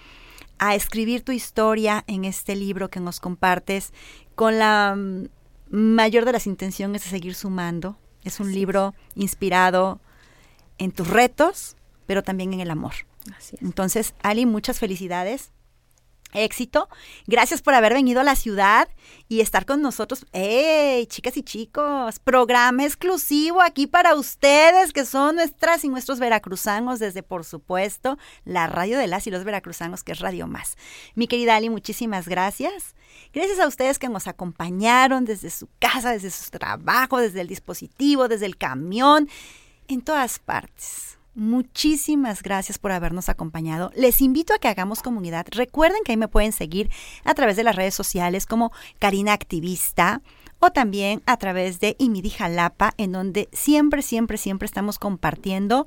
a 0.59 0.75
escribir 0.75 1.23
tu 1.23 1.33
historia 1.33 2.05
en 2.07 2.25
este 2.25 2.57
libro 2.57 2.91
que 2.91 3.01
nos 3.01 3.21
compartes 3.21 3.93
con 4.35 4.59
la 4.59 4.95
mm, 4.97 5.29
mayor 5.71 6.25
de 6.25 6.33
las 6.33 6.47
intenciones 6.47 7.05
de 7.05 7.11
seguir 7.11 7.35
sumando. 7.35 7.97
Es 8.29 8.41
un 8.41 8.53
libro 8.53 8.95
inspirado 9.15 10.01
en 10.77 10.93
tus 10.93 11.09
retos, 11.09 11.77
pero 12.07 12.23
también 12.23 12.53
en 12.53 12.61
el 12.61 12.71
amor. 12.71 12.93
Entonces, 13.63 14.15
Ali, 14.23 14.45
muchas 14.45 14.79
felicidades 14.79 15.51
éxito. 16.33 16.89
Gracias 17.27 17.63
por 17.63 17.75
haber 17.75 17.95
venido 17.95 18.21
a 18.21 18.25
la 18.25 18.37
ciudad 18.37 18.89
y 19.29 19.41
estar 19.41 19.67
con 19.67 19.83
nosotros. 19.83 20.27
¡Hey, 20.33 21.07
chicas 21.07 21.37
y 21.37 21.43
chicos! 21.43 22.19
Programa 22.19 22.85
exclusivo 22.85 23.63
aquí 23.63 23.87
para 23.87 24.15
ustedes, 24.15 24.93
que 24.93 25.05
son 25.05 25.37
nuestras 25.37 25.85
y 25.85 25.89
nuestros 25.89 26.19
veracruzanos, 26.19 26.99
desde, 26.99 27.23
por 27.23 27.45
supuesto, 27.45 28.19
la 28.45 28.67
radio 28.67 28.99
de 28.99 29.07
las 29.07 29.27
y 29.27 29.31
los 29.31 29.45
veracruzanos, 29.45 30.05
que 30.05 30.13
es 30.13 30.21
Radio 30.21 30.47
Más. 30.47 30.77
Mi 31.15 31.27
querida 31.27 31.57
Ali, 31.57 31.71
muchísimas 31.71 32.29
gracias. 32.29 32.95
Gracias 33.33 33.59
a 33.59 33.67
ustedes 33.67 33.99
que 33.99 34.09
nos 34.09 34.27
acompañaron 34.27 35.25
desde 35.25 35.51
su 35.51 35.69
casa, 35.79 36.13
desde 36.13 36.31
su 36.31 36.51
trabajo, 36.51 37.19
desde 37.19 37.41
el 37.41 37.49
dispositivo, 37.49 38.29
desde 38.29 38.47
el 38.47 38.57
camión, 38.57 39.29
en 39.89 40.03
todas 40.03 40.39
partes. 40.39 41.18
Muchísimas 41.39 42.43
gracias 42.43 42.79
por 42.79 42.91
habernos 42.91 43.29
acompañado. 43.29 43.93
Les 43.95 44.21
invito 44.23 44.53
a 44.53 44.59
que 44.59 44.67
hagamos 44.67 45.03
comunidad. 45.03 45.47
Recuerden 45.53 46.03
que 46.05 46.11
ahí 46.11 46.17
me 46.17 46.27
pueden 46.27 46.51
seguir 46.51 46.91
a 47.23 47.33
través 47.33 47.55
de 47.55 47.63
las 47.63 47.77
redes 47.77 47.95
sociales 47.95 48.45
como 48.45 48.73
Karina 48.99 49.35
Activista 49.35 50.21
o 50.59 50.71
también 50.71 51.23
a 51.27 51.37
través 51.37 51.79
de 51.79 51.95
Imidi 52.01 52.31
Jalapa, 52.31 52.93
en 52.97 53.13
donde 53.13 53.49
siempre, 53.53 54.03
siempre, 54.03 54.37
siempre 54.37 54.67
estamos 54.67 54.99
compartiendo 54.99 55.87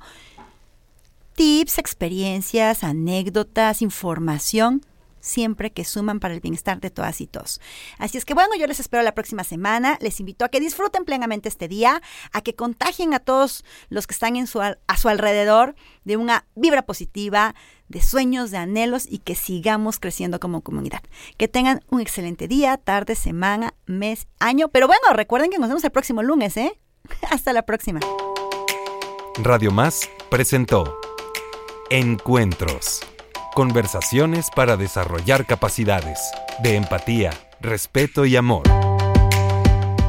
tips, 1.36 1.80
experiencias, 1.80 2.86
anécdotas, 2.86 3.82
información 3.82 4.86
siempre 5.22 5.72
que 5.72 5.86
suman 5.86 6.20
para 6.20 6.34
el 6.34 6.42
bienestar 6.42 6.82
de 6.82 6.90
todas 6.90 7.22
y 7.22 7.28
todos. 7.28 7.62
Así 7.98 8.18
es 8.18 8.26
que 8.26 8.34
bueno, 8.34 8.56
yo 8.56 8.68
les 8.68 8.80
espero 8.80 9.04
la 9.04 9.14
próxima 9.14 9.44
semana. 9.44 9.98
Les 10.02 10.20
invito 10.20 10.44
a 10.44 10.50
que 10.50 10.60
disfruten 10.60 11.06
plenamente 11.06 11.48
este 11.48 11.68
día, 11.68 12.02
a 12.34 12.42
que 12.42 12.56
contagien 12.56 13.14
a 13.14 13.20
todos 13.20 13.64
los 13.90 14.08
que 14.08 14.14
están 14.14 14.36
en 14.36 14.48
su, 14.48 14.62
a 14.62 14.98
su 14.98 15.10
alrededor 15.10 15.76
de 16.04 16.18
una 16.18 16.46
vibra 16.56 16.82
positiva, 16.82 17.56
de 17.88 18.02
sueños, 18.02 18.52
de 18.52 18.58
anhelos 18.58 19.06
y 19.08 19.20
que 19.20 19.36
sigamos 19.36 20.00
creciendo 20.00 20.40
como 20.40 20.62
comunidad. 20.62 21.02
Que 21.38 21.48
tengan 21.48 21.82
un 21.90 22.02
excelente 22.02 22.48
día, 22.48 22.78
tarde, 22.78 23.16
semana, 23.16 23.74
mes, 23.86 24.28
año. 24.40 24.70
Pero 24.70 24.88
bueno, 24.88 25.14
recuerden 25.14 25.52
que 25.52 25.60
nos 25.60 25.70
vemos 25.70 25.84
el 25.84 25.92
próximo 25.92 26.24
lunes, 26.24 26.58
¿eh? 26.58 26.80
Hasta 27.30 27.54
la 27.54 27.64
próxima. 27.64 28.00
Radio 29.44 29.72
Más 29.72 30.10
presentó 30.30 31.00
Encuentros. 31.90 33.02
Conversaciones 33.54 34.50
para 34.56 34.78
desarrollar 34.78 35.46
capacidades 35.46 36.20
de 36.64 36.78
empatía, 36.78 37.32
respeto 37.60 38.26
y 38.26 38.38
amor. 38.38 38.64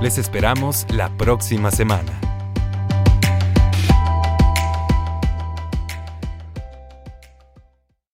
Les 0.00 0.16
esperamos 0.16 0.86
la 0.90 1.08
próxima 1.16 1.72
semana. 1.72 2.31